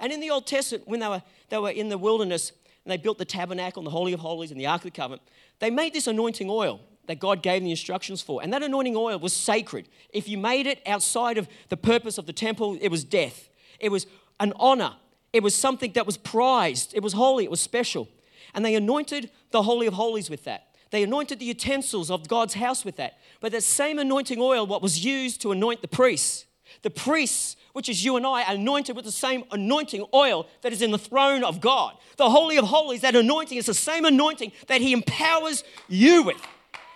And 0.00 0.10
in 0.10 0.20
the 0.20 0.30
Old 0.30 0.46
Testament, 0.46 0.88
when 0.88 1.00
they 1.00 1.08
were, 1.08 1.22
they 1.50 1.58
were 1.58 1.68
in 1.68 1.90
the 1.90 1.98
wilderness 1.98 2.52
and 2.86 2.90
they 2.90 2.96
built 2.96 3.18
the 3.18 3.26
tabernacle 3.26 3.80
and 3.80 3.86
the 3.86 3.90
Holy 3.90 4.14
of 4.14 4.20
Holies 4.20 4.50
and 4.50 4.58
the 4.58 4.64
Ark 4.64 4.80
of 4.80 4.84
the 4.84 4.90
Covenant, 4.90 5.20
they 5.58 5.68
made 5.68 5.92
this 5.92 6.06
anointing 6.06 6.48
oil 6.48 6.80
that 7.08 7.18
God 7.18 7.42
gave 7.42 7.62
the 7.62 7.70
instructions 7.70 8.22
for. 8.22 8.42
And 8.42 8.50
that 8.54 8.62
anointing 8.62 8.96
oil 8.96 9.18
was 9.18 9.34
sacred. 9.34 9.86
If 10.14 10.30
you 10.30 10.38
made 10.38 10.66
it 10.66 10.80
outside 10.86 11.36
of 11.36 11.46
the 11.68 11.76
purpose 11.76 12.16
of 12.16 12.24
the 12.24 12.32
temple, 12.32 12.78
it 12.80 12.88
was 12.88 13.04
death. 13.04 13.50
It 13.78 13.90
was 13.90 14.06
an 14.40 14.54
honor. 14.56 14.94
It 15.32 15.42
was 15.42 15.54
something 15.54 15.92
that 15.92 16.06
was 16.06 16.16
prized. 16.16 16.94
It 16.94 17.02
was 17.02 17.12
holy. 17.12 17.44
It 17.44 17.50
was 17.50 17.60
special. 17.60 18.08
And 18.54 18.64
they 18.64 18.74
anointed 18.74 19.30
the 19.50 19.62
Holy 19.62 19.86
of 19.86 19.94
Holies 19.94 20.30
with 20.30 20.44
that. 20.44 20.68
They 20.90 21.02
anointed 21.02 21.38
the 21.38 21.44
utensils 21.44 22.10
of 22.10 22.28
God's 22.28 22.54
house 22.54 22.84
with 22.84 22.96
that. 22.96 23.18
But 23.40 23.52
that 23.52 23.62
same 23.62 23.98
anointing 23.98 24.38
oil, 24.40 24.66
what 24.66 24.82
was 24.82 25.04
used 25.04 25.42
to 25.42 25.52
anoint 25.52 25.82
the 25.82 25.88
priests, 25.88 26.46
the 26.82 26.90
priests, 26.90 27.56
which 27.72 27.88
is 27.88 28.04
you 28.04 28.16
and 28.16 28.26
I, 28.26 28.42
anointed 28.50 28.96
with 28.96 29.04
the 29.04 29.12
same 29.12 29.44
anointing 29.50 30.06
oil 30.14 30.46
that 30.62 30.72
is 30.72 30.82
in 30.82 30.90
the 30.90 30.98
throne 30.98 31.44
of 31.44 31.60
God. 31.60 31.94
The 32.16 32.30
Holy 32.30 32.56
of 32.56 32.64
Holies, 32.64 33.02
that 33.02 33.14
anointing 33.14 33.58
is 33.58 33.66
the 33.66 33.74
same 33.74 34.04
anointing 34.04 34.52
that 34.66 34.80
He 34.80 34.92
empowers 34.92 35.62
you 35.88 36.22
with. 36.22 36.40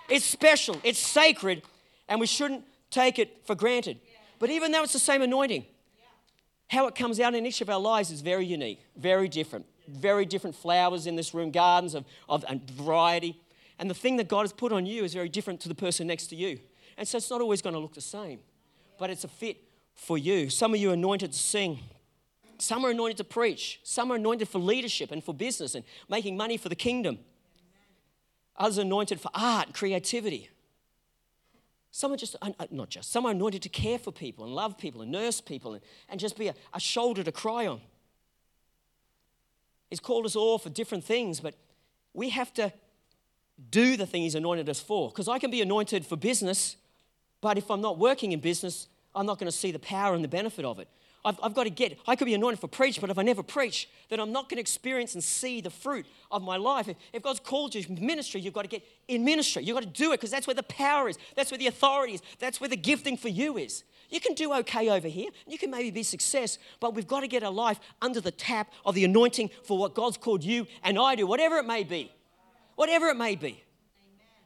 It's 0.08 0.24
special, 0.24 0.80
it's 0.82 0.98
sacred, 0.98 1.62
and 2.08 2.18
we 2.18 2.26
shouldn't 2.26 2.64
take 2.90 3.18
it 3.18 3.46
for 3.46 3.54
granted. 3.54 4.00
But 4.38 4.50
even 4.50 4.72
though 4.72 4.82
it's 4.82 4.92
the 4.92 4.98
same 4.98 5.22
anointing, 5.22 5.64
how 6.72 6.86
it 6.86 6.94
comes 6.94 7.20
out 7.20 7.34
in 7.34 7.44
each 7.44 7.60
of 7.60 7.68
our 7.68 7.78
lives 7.78 8.10
is 8.10 8.22
very 8.22 8.46
unique, 8.46 8.80
very 8.96 9.28
different. 9.28 9.66
Very 9.86 10.24
different 10.24 10.56
flowers 10.56 11.06
in 11.06 11.16
this 11.16 11.34
room, 11.34 11.50
gardens 11.50 11.94
of, 11.94 12.04
of 12.28 12.44
variety. 12.72 13.40
And 13.78 13.90
the 13.90 13.94
thing 13.94 14.16
that 14.16 14.28
God 14.28 14.42
has 14.42 14.52
put 14.52 14.72
on 14.72 14.86
you 14.86 15.04
is 15.04 15.12
very 15.12 15.28
different 15.28 15.60
to 15.60 15.68
the 15.68 15.74
person 15.74 16.06
next 16.06 16.28
to 16.28 16.36
you. 16.36 16.60
And 16.96 17.06
so 17.06 17.18
it's 17.18 17.30
not 17.30 17.40
always 17.40 17.60
going 17.60 17.74
to 17.74 17.78
look 17.78 17.94
the 17.94 18.00
same, 18.00 18.40
but 18.98 19.10
it's 19.10 19.24
a 19.24 19.28
fit 19.28 19.58
for 19.94 20.16
you. 20.16 20.48
Some 20.48 20.72
of 20.72 20.80
you 20.80 20.90
are 20.90 20.94
anointed 20.94 21.32
to 21.32 21.38
sing. 21.38 21.80
Some 22.58 22.86
are 22.86 22.90
anointed 22.90 23.18
to 23.18 23.24
preach. 23.24 23.80
Some 23.82 24.10
are 24.10 24.16
anointed 24.16 24.48
for 24.48 24.58
leadership 24.58 25.10
and 25.10 25.22
for 25.22 25.34
business 25.34 25.74
and 25.74 25.84
making 26.08 26.36
money 26.36 26.56
for 26.56 26.68
the 26.68 26.76
kingdom 26.76 27.18
others 28.56 28.78
anointed 28.78 29.20
for 29.20 29.30
art, 29.34 29.74
creativity. 29.74 30.48
Some 31.94 32.10
are 32.10 32.16
just, 32.16 32.36
uh, 32.40 32.50
not 32.70 32.88
just, 32.88 33.12
some 33.12 33.26
are 33.26 33.32
anointed 33.32 33.60
to 33.62 33.68
care 33.68 33.98
for 33.98 34.10
people 34.10 34.46
and 34.46 34.54
love 34.54 34.78
people 34.78 35.02
and 35.02 35.12
nurse 35.12 35.42
people 35.42 35.74
and, 35.74 35.82
and 36.08 36.18
just 36.18 36.38
be 36.38 36.48
a, 36.48 36.54
a 36.72 36.80
shoulder 36.80 37.22
to 37.22 37.30
cry 37.30 37.66
on. 37.66 37.82
He's 39.90 40.00
called 40.00 40.24
us 40.24 40.34
all 40.34 40.58
for 40.58 40.70
different 40.70 41.04
things, 41.04 41.38
but 41.38 41.54
we 42.14 42.30
have 42.30 42.52
to 42.54 42.72
do 43.70 43.98
the 43.98 44.06
thing 44.06 44.22
He's 44.22 44.34
anointed 44.34 44.70
us 44.70 44.80
for. 44.80 45.10
Because 45.10 45.28
I 45.28 45.38
can 45.38 45.50
be 45.50 45.60
anointed 45.60 46.06
for 46.06 46.16
business, 46.16 46.76
but 47.42 47.58
if 47.58 47.70
I'm 47.70 47.82
not 47.82 47.98
working 47.98 48.32
in 48.32 48.40
business, 48.40 48.88
I'm 49.14 49.26
not 49.26 49.38
going 49.38 49.50
to 49.50 49.56
see 49.56 49.70
the 49.70 49.78
power 49.78 50.14
and 50.14 50.24
the 50.24 50.28
benefit 50.28 50.64
of 50.64 50.78
it. 50.78 50.88
I've, 51.24 51.38
I've 51.42 51.54
got 51.54 51.64
to 51.64 51.70
get, 51.70 51.98
I 52.06 52.16
could 52.16 52.24
be 52.24 52.34
anointed 52.34 52.58
for 52.58 52.66
preach, 52.66 53.00
but 53.00 53.08
if 53.08 53.18
I 53.18 53.22
never 53.22 53.42
preach, 53.42 53.88
then 54.08 54.18
I'm 54.18 54.32
not 54.32 54.48
going 54.48 54.56
to 54.56 54.60
experience 54.60 55.14
and 55.14 55.22
see 55.22 55.60
the 55.60 55.70
fruit 55.70 56.04
of 56.30 56.42
my 56.42 56.56
life. 56.56 56.88
If, 56.88 56.96
if 57.12 57.22
God's 57.22 57.40
called 57.40 57.74
you 57.74 57.82
to 57.82 57.92
ministry, 57.92 58.40
you've 58.40 58.54
got 58.54 58.62
to 58.62 58.68
get 58.68 58.82
in 59.06 59.24
ministry. 59.24 59.62
You've 59.62 59.76
got 59.76 59.84
to 59.84 60.02
do 60.02 60.12
it 60.12 60.18
because 60.18 60.30
that's 60.30 60.46
where 60.46 60.54
the 60.54 60.64
power 60.64 61.08
is, 61.08 61.18
that's 61.36 61.50
where 61.50 61.58
the 61.58 61.68
authority 61.68 62.14
is, 62.14 62.22
that's 62.40 62.60
where 62.60 62.68
the 62.68 62.76
gifting 62.76 63.16
for 63.16 63.28
you 63.28 63.56
is. 63.56 63.84
You 64.10 64.20
can 64.20 64.34
do 64.34 64.52
okay 64.54 64.90
over 64.90 65.08
here, 65.08 65.30
you 65.46 65.58
can 65.58 65.70
maybe 65.70 65.90
be 65.90 66.02
success, 66.02 66.58
but 66.80 66.94
we've 66.94 67.06
got 67.06 67.20
to 67.20 67.28
get 67.28 67.42
our 67.42 67.52
life 67.52 67.78
under 68.02 68.20
the 68.20 68.32
tap 68.32 68.72
of 68.84 68.94
the 68.94 69.04
anointing 69.04 69.50
for 69.62 69.78
what 69.78 69.94
God's 69.94 70.16
called 70.16 70.42
you 70.42 70.66
and 70.82 70.98
I 70.98 71.14
do, 71.14 71.26
whatever 71.26 71.56
it 71.58 71.66
may 71.66 71.84
be. 71.84 72.12
Whatever 72.74 73.08
it 73.08 73.16
may 73.16 73.36
be. 73.36 73.62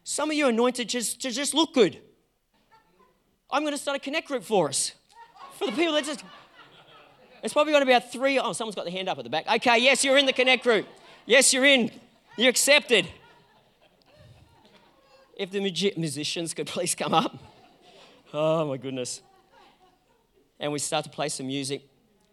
Some 0.05 0.31
of 0.31 0.37
you 0.37 0.49
anointed 0.49 0.89
just, 0.89 1.23
to 1.23 1.31
just 1.31 1.55
look 1.55 1.75
good. 1.75 1.99
I'm 3.51 3.63
going 3.63 3.73
to 3.73 3.79
start 3.79 3.97
a 3.97 4.01
connect 4.01 4.29
group 4.29 4.45
for 4.45 4.69
us. 4.69 4.93
For 5.55 5.67
the 5.67 5.73
people 5.73 5.95
that 5.95 6.05
just 6.05 6.23
it's 7.43 7.53
probably 7.53 7.73
got 7.73 7.83
about 7.83 8.13
three. 8.13 8.39
Oh, 8.39 8.53
someone's 8.53 8.75
got 8.75 8.85
the 8.85 8.91
hand 8.91 9.09
up 9.09 9.19
at 9.19 9.25
the 9.25 9.31
back. 9.31 9.47
Okay, 9.47 9.79
yes, 9.79 10.05
you're 10.05 10.19
in 10.19 10.27
the 10.27 10.33
Connect 10.33 10.63
group. 10.63 10.87
Yes, 11.25 11.53
you're 11.53 11.65
in. 11.65 11.91
You're 12.37 12.51
accepted. 12.51 13.09
If 15.37 15.51
the 15.51 15.61
musicians 15.61 16.55
could 16.55 16.67
please 16.67 16.95
come 16.95 17.15
up. 17.15 17.39
Oh, 18.33 18.67
my 18.67 18.77
goodness. 18.77 19.23
And 20.59 20.73
we 20.73 20.79
start 20.79 21.05
to 21.05 21.11
play 21.11 21.29
some 21.29 21.47
music. 21.47 21.83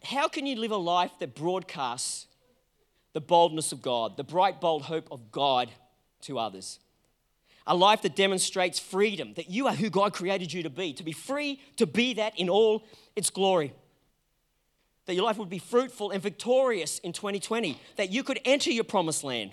How 0.03 0.27
can 0.27 0.45
you 0.45 0.55
live 0.55 0.71
a 0.71 0.77
life 0.77 1.11
that 1.19 1.35
broadcasts 1.35 2.27
the 3.13 3.21
boldness 3.21 3.71
of 3.71 3.81
God, 3.81 4.17
the 4.17 4.23
bright, 4.23 4.59
bold 4.61 4.83
hope 4.83 5.07
of 5.11 5.31
God 5.31 5.69
to 6.21 6.39
others? 6.39 6.79
A 7.65 7.75
life 7.75 8.01
that 8.01 8.15
demonstrates 8.15 8.79
freedom, 8.79 9.33
that 9.35 9.49
you 9.49 9.67
are 9.67 9.73
who 9.73 9.89
God 9.89 10.13
created 10.13 10.51
you 10.51 10.63
to 10.63 10.69
be, 10.69 10.93
to 10.93 11.03
be 11.03 11.13
free 11.13 11.61
to 11.77 11.85
be 11.85 12.13
that 12.15 12.37
in 12.37 12.49
all 12.49 12.83
its 13.15 13.29
glory 13.29 13.73
that 15.05 15.15
your 15.15 15.23
life 15.23 15.37
would 15.37 15.49
be 15.49 15.59
fruitful 15.59 16.11
and 16.11 16.21
victorious 16.21 16.99
in 16.99 17.13
2020, 17.13 17.79
that 17.97 18.11
you 18.11 18.23
could 18.23 18.39
enter 18.45 18.71
your 18.71 18.83
promised 18.83 19.23
land. 19.23 19.51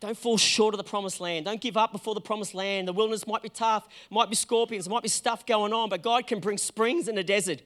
Don't 0.00 0.16
fall 0.16 0.36
short 0.36 0.74
of 0.74 0.78
the 0.78 0.84
promised 0.84 1.20
land. 1.20 1.46
Don't 1.46 1.60
give 1.60 1.76
up 1.76 1.92
before 1.92 2.14
the 2.14 2.20
promised 2.20 2.54
land. 2.54 2.86
The 2.86 2.92
wilderness 2.92 3.26
might 3.26 3.42
be 3.42 3.48
tough, 3.48 3.88
might 4.10 4.28
be 4.28 4.36
scorpions, 4.36 4.88
might 4.88 5.02
be 5.02 5.08
stuff 5.08 5.46
going 5.46 5.72
on, 5.72 5.88
but 5.88 6.02
God 6.02 6.26
can 6.26 6.40
bring 6.40 6.58
springs 6.58 7.08
in 7.08 7.16
a 7.16 7.24
desert. 7.24 7.62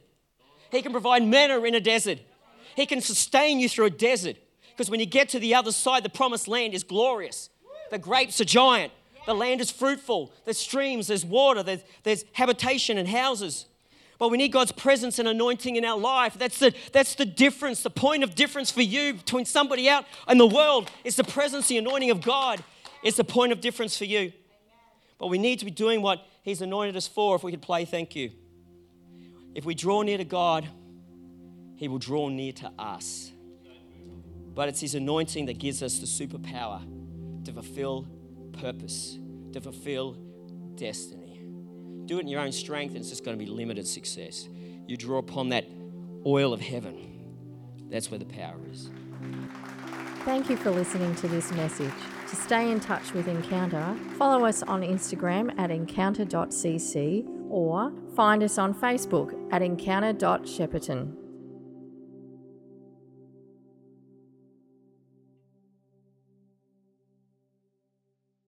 He 0.70 0.82
can 0.82 0.92
provide 0.92 1.24
manna 1.24 1.60
in 1.62 1.74
a 1.74 1.80
desert. 1.80 2.18
He 2.76 2.86
can 2.86 3.00
sustain 3.00 3.58
you 3.58 3.68
through 3.68 3.86
a 3.86 3.90
desert. 3.90 4.36
Because 4.70 4.88
when 4.88 5.00
you 5.00 5.06
get 5.06 5.30
to 5.30 5.40
the 5.40 5.56
other 5.56 5.72
side, 5.72 6.04
the 6.04 6.08
promised 6.08 6.46
land 6.46 6.74
is 6.74 6.84
glorious. 6.84 7.50
The 7.90 7.98
grapes 7.98 8.40
are 8.40 8.44
giant. 8.44 8.92
The 9.26 9.34
land 9.34 9.60
is 9.60 9.70
fruitful. 9.70 10.32
There's 10.44 10.58
streams, 10.58 11.08
there's 11.08 11.24
water, 11.24 11.62
there's, 11.62 11.82
there's 12.04 12.24
habitation 12.32 12.98
and 12.98 13.08
houses. 13.08 13.66
But 14.18 14.30
we 14.30 14.36
need 14.36 14.50
God's 14.50 14.72
presence 14.72 15.20
and 15.20 15.28
anointing 15.28 15.76
in 15.76 15.84
our 15.84 15.98
life. 15.98 16.34
That's 16.36 16.58
the, 16.58 16.74
that's 16.92 17.14
the 17.14 17.24
difference. 17.24 17.82
The 17.82 17.90
point 17.90 18.24
of 18.24 18.34
difference 18.34 18.70
for 18.70 18.82
you 18.82 19.14
between 19.14 19.44
somebody 19.44 19.88
out 19.88 20.04
in 20.28 20.38
the 20.38 20.46
world 20.46 20.90
is 21.04 21.14
the 21.14 21.24
presence, 21.24 21.68
the 21.68 21.78
anointing 21.78 22.10
of 22.10 22.20
God. 22.20 22.62
It's 23.04 23.16
the 23.16 23.24
point 23.24 23.52
of 23.52 23.60
difference 23.60 23.96
for 23.96 24.06
you. 24.06 24.32
But 25.18 25.28
we 25.28 25.38
need 25.38 25.60
to 25.60 25.64
be 25.64 25.70
doing 25.70 26.02
what 26.02 26.26
He's 26.42 26.60
anointed 26.62 26.96
us 26.96 27.06
for 27.06 27.36
if 27.36 27.44
we 27.44 27.52
could 27.52 27.62
play 27.62 27.84
thank 27.84 28.16
you. 28.16 28.30
If 29.54 29.64
we 29.64 29.74
draw 29.74 30.02
near 30.02 30.18
to 30.18 30.24
God, 30.24 30.68
He 31.76 31.86
will 31.86 31.98
draw 31.98 32.28
near 32.28 32.52
to 32.54 32.72
us. 32.76 33.30
But 34.54 34.68
it's 34.68 34.80
His 34.80 34.96
anointing 34.96 35.46
that 35.46 35.58
gives 35.58 35.80
us 35.80 35.98
the 35.98 36.06
superpower 36.06 36.82
to 37.44 37.52
fulfill 37.52 38.06
purpose, 38.52 39.16
to 39.52 39.60
fulfill 39.60 40.16
destiny 40.74 41.27
do 42.08 42.18
it 42.18 42.22
in 42.22 42.28
your 42.28 42.40
own 42.40 42.52
strength, 42.52 42.92
and 42.92 43.00
it's 43.00 43.10
just 43.10 43.24
going 43.24 43.38
to 43.38 43.44
be 43.44 43.50
limited 43.50 43.86
success. 43.86 44.48
You 44.86 44.96
draw 44.96 45.18
upon 45.18 45.50
that 45.50 45.66
oil 46.26 46.52
of 46.52 46.60
heaven. 46.60 47.86
That's 47.90 48.10
where 48.10 48.18
the 48.18 48.24
power 48.24 48.56
is. 48.70 48.90
Thank 50.24 50.50
you 50.50 50.56
for 50.56 50.70
listening 50.70 51.14
to 51.16 51.28
this 51.28 51.52
message. 51.52 51.92
To 52.28 52.36
stay 52.36 52.70
in 52.70 52.80
touch 52.80 53.12
with 53.12 53.28
Encounter, 53.28 53.96
follow 54.18 54.44
us 54.44 54.62
on 54.62 54.82
Instagram 54.82 55.58
at 55.58 55.70
encounter.cc 55.70 57.26
or 57.48 57.92
find 58.14 58.42
us 58.42 58.58
on 58.58 58.74
Facebook 58.74 59.34
at 59.52 59.62
encounter.shepperton. 59.62 61.27